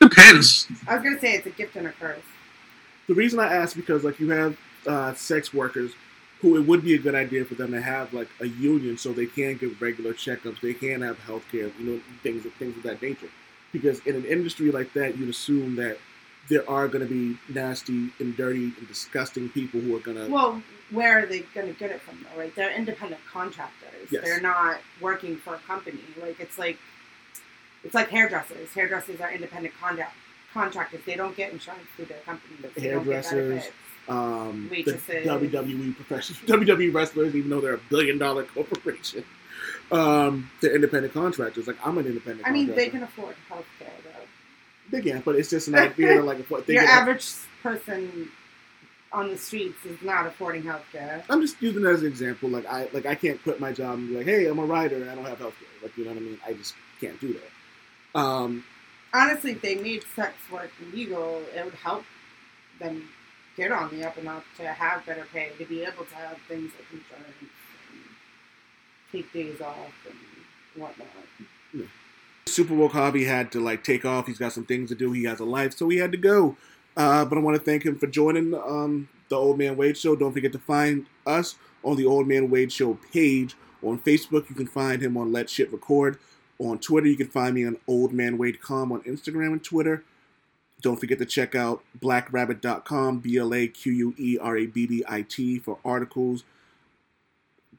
depends. 0.00 0.66
I 0.88 0.96
was 0.96 1.04
gonna 1.04 1.20
say 1.20 1.34
it's 1.34 1.46
a 1.46 1.50
gift 1.50 1.76
and 1.76 1.86
a 1.86 1.92
curse. 1.92 2.18
The 3.06 3.14
reason 3.14 3.38
I 3.38 3.54
ask 3.54 3.76
because 3.76 4.02
like 4.02 4.18
you 4.18 4.30
have 4.30 4.56
uh, 4.86 5.14
sex 5.14 5.54
workers 5.54 5.92
who 6.40 6.56
it 6.56 6.66
would 6.66 6.82
be 6.82 6.94
a 6.94 6.98
good 6.98 7.14
idea 7.14 7.44
for 7.44 7.54
them 7.54 7.72
to 7.72 7.80
have 7.80 8.12
like 8.14 8.28
a 8.40 8.46
union 8.46 8.96
so 8.96 9.12
they 9.12 9.26
can 9.26 9.56
get 9.56 9.80
regular 9.80 10.14
checkups, 10.14 10.60
they 10.60 10.74
can 10.74 11.02
have 11.02 11.18
health 11.20 11.44
care, 11.50 11.70
you 11.78 11.84
know, 11.84 12.00
things 12.22 12.44
things 12.58 12.76
of 12.76 12.82
that 12.82 13.02
nature. 13.02 13.28
Because 13.72 14.00
in 14.00 14.16
an 14.16 14.24
industry 14.24 14.70
like 14.70 14.92
that, 14.94 15.16
you'd 15.16 15.28
assume 15.28 15.76
that 15.76 15.98
there 16.48 16.68
are 16.68 16.88
going 16.88 17.06
to 17.06 17.12
be 17.12 17.38
nasty 17.52 18.10
and 18.18 18.36
dirty 18.36 18.72
and 18.76 18.88
disgusting 18.88 19.48
people 19.50 19.80
who 19.80 19.94
are 19.96 20.00
going 20.00 20.16
to. 20.16 20.28
Well, 20.28 20.62
where 20.90 21.20
are 21.20 21.26
they 21.26 21.40
going 21.54 21.72
to 21.72 21.78
get 21.78 21.90
it 21.90 22.00
from, 22.00 22.24
though? 22.24 22.40
Right? 22.40 22.54
They're 22.54 22.74
independent 22.74 23.20
contractors. 23.30 24.10
Yes. 24.10 24.24
They're 24.24 24.40
not 24.40 24.80
working 25.00 25.36
for 25.36 25.54
a 25.54 25.58
company. 25.58 26.00
Like 26.20 26.40
it's 26.40 26.58
like 26.58 26.78
it's 27.84 27.94
like 27.94 28.08
hairdressers. 28.08 28.72
Hairdressers 28.74 29.20
are 29.20 29.30
independent 29.30 29.74
contract 29.80 30.14
contractors. 30.52 31.00
They 31.06 31.16
don't 31.16 31.36
get 31.36 31.52
insurance 31.52 31.86
through 31.96 32.06
their 32.06 32.18
company. 32.20 32.56
They 32.62 32.88
don't 32.90 33.04
get 33.04 33.24
Hairdressers, 33.26 33.70
um, 34.10 34.68
the 34.70 34.92
WWE 34.92 35.94
professionals, 35.94 36.42
WWE 36.46 36.92
wrestlers, 36.92 37.34
even 37.34 37.48
though 37.48 37.60
they're 37.60 37.74
a 37.74 37.80
billion 37.88 38.18
dollar 38.18 38.42
corporation, 38.42 39.24
um, 39.92 40.50
they're 40.60 40.74
independent 40.74 41.14
contractors. 41.14 41.66
Like 41.66 41.76
I'm 41.86 41.96
an 41.96 42.06
independent. 42.06 42.46
I 42.46 42.50
mean, 42.50 42.74
they 42.74 42.88
can 42.88 43.04
afford 43.04 43.36
health 43.48 43.66
care, 43.78 43.88
though. 44.04 44.10
They 44.90 45.00
can, 45.02 45.20
but 45.20 45.36
it's 45.36 45.48
just 45.48 45.68
an 45.68 45.76
idea 45.76 46.22
like 46.22 46.44
what 46.50 46.66
they 46.66 46.74
Your 46.74 46.82
average 46.82 47.24
person 47.62 48.30
on 49.12 49.30
the 49.30 49.38
streets 49.38 49.84
is 49.84 50.00
not 50.02 50.26
affording 50.26 50.64
health 50.64 50.84
care. 50.92 51.24
I'm 51.30 51.40
just 51.40 51.60
using 51.62 51.84
it 51.84 51.88
as 51.88 52.02
an 52.02 52.08
example. 52.08 52.48
Like 52.48 52.66
I 52.66 52.88
like 52.92 53.06
I 53.06 53.14
can't 53.14 53.40
quit 53.42 53.60
my 53.60 53.72
job 53.72 53.98
and 53.98 54.08
be 54.08 54.16
like, 54.16 54.26
hey, 54.26 54.46
I'm 54.46 54.58
a 54.58 54.64
writer 54.64 54.96
and 54.96 55.08
I 55.08 55.14
don't 55.14 55.24
have 55.24 55.38
health 55.38 55.54
care. 55.58 55.68
Like 55.82 55.96
you 55.96 56.04
know 56.04 56.10
what 56.10 56.18
I 56.18 56.22
mean? 56.22 56.38
I 56.44 56.52
just 56.54 56.74
can't 57.00 57.18
do 57.20 57.34
that. 57.34 58.20
Um, 58.20 58.64
Honestly, 59.12 59.52
if 59.52 59.62
they 59.62 59.74
made 59.76 60.04
sex 60.14 60.34
work 60.52 60.70
legal, 60.92 61.42
it 61.54 61.64
would 61.64 61.74
help 61.74 62.04
them 62.78 63.08
get 63.60 63.72
on 63.72 63.90
the 63.90 64.06
up 64.06 64.16
and 64.16 64.26
up 64.28 64.42
to 64.56 64.66
have 64.66 65.04
better 65.04 65.26
pay, 65.32 65.50
to 65.58 65.64
be 65.66 65.82
able 65.82 66.04
to 66.06 66.14
have 66.14 66.38
things 66.48 66.72
like 66.74 66.86
insurance 66.92 67.36
and 67.40 67.50
take 69.12 69.30
days 69.32 69.60
off 69.60 69.92
and 70.06 70.82
whatnot. 70.82 71.08
Supa 72.46 72.70
Woke 72.70 72.92
Javi 72.92 73.26
had 73.26 73.52
to 73.52 73.60
like 73.60 73.84
take 73.84 74.04
off. 74.04 74.26
He's 74.26 74.38
got 74.38 74.52
some 74.52 74.64
things 74.64 74.88
to 74.88 74.94
do. 74.94 75.12
He 75.12 75.24
has 75.24 75.40
a 75.40 75.44
life, 75.44 75.76
so 75.76 75.88
he 75.90 75.98
had 75.98 76.10
to 76.12 76.18
go. 76.18 76.56
Uh, 76.96 77.24
but 77.24 77.36
I 77.36 77.40
want 77.42 77.56
to 77.56 77.62
thank 77.62 77.84
him 77.84 77.98
for 77.98 78.06
joining 78.06 78.54
um, 78.54 79.08
the 79.28 79.36
Old 79.36 79.58
Man 79.58 79.76
Wade 79.76 79.98
Show. 79.98 80.16
Don't 80.16 80.32
forget 80.32 80.52
to 80.52 80.58
find 80.58 81.06
us 81.26 81.56
on 81.84 81.96
the 81.96 82.06
Old 82.06 82.26
Man 82.26 82.50
Wade 82.50 82.72
Show 82.72 82.98
page 83.12 83.56
on 83.82 83.98
Facebook. 83.98 84.48
You 84.48 84.56
can 84.56 84.66
find 84.66 85.02
him 85.02 85.16
on 85.16 85.32
Let 85.32 85.50
Shit 85.50 85.70
Record. 85.70 86.18
On 86.58 86.78
Twitter, 86.78 87.06
you 87.06 87.16
can 87.16 87.28
find 87.28 87.54
me 87.54 87.66
on 87.66 87.76
Old 87.86 88.12
Man 88.12 88.38
Wade 88.38 88.60
Com 88.60 88.90
on 88.90 89.02
Instagram 89.02 89.52
and 89.52 89.64
Twitter. 89.64 90.02
Don't 90.80 90.98
forget 90.98 91.18
to 91.18 91.26
check 91.26 91.54
out 91.54 91.82
blaquerabbit.com, 92.00 93.18
B 93.20 93.36
L 93.36 93.54
A 93.54 93.68
Q 93.68 93.92
U 93.92 94.14
E 94.18 94.38
R 94.40 94.56
A 94.56 94.66
B 94.66 94.86
B 94.86 95.04
I 95.08 95.22
T, 95.22 95.58
for 95.58 95.78
articles. 95.84 96.44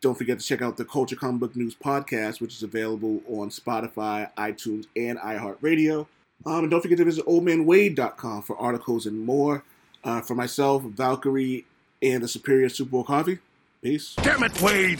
Don't 0.02 0.18
forget 0.18 0.40
to 0.40 0.46
check 0.46 0.62
out 0.62 0.78
the 0.78 0.86
Culture 0.86 1.16
Comic 1.16 1.40
Book 1.40 1.56
News 1.56 1.76
podcast, 1.76 2.42
which 2.42 2.56
is 2.56 2.64
available 2.64 3.22
on 3.28 3.50
Spotify, 3.50 4.34
iTunes, 4.36 4.88
and 4.96 5.20
iHeartRadio. 5.20 6.08
Um, 6.46 6.64
and 6.64 6.72
don't 6.72 6.82
forget 6.82 6.98
to 6.98 7.06
visit 7.06 7.26
oldmanwade.com 7.28 8.42
for 8.42 8.58
articles 8.58 9.06
and 9.06 9.24
more. 9.24 9.64
Uh, 10.04 10.22
for 10.22 10.34
myself, 10.34 10.82
Valkyrie, 10.82 11.66
and 12.02 12.24
the 12.24 12.28
Superior 12.28 12.70
Supa 12.70 12.90
Woke 12.90 13.08
Javi. 13.08 13.40
Peace. 13.84 14.16
Damn 14.16 14.44
it, 14.44 14.60
Wade! 14.62 15.00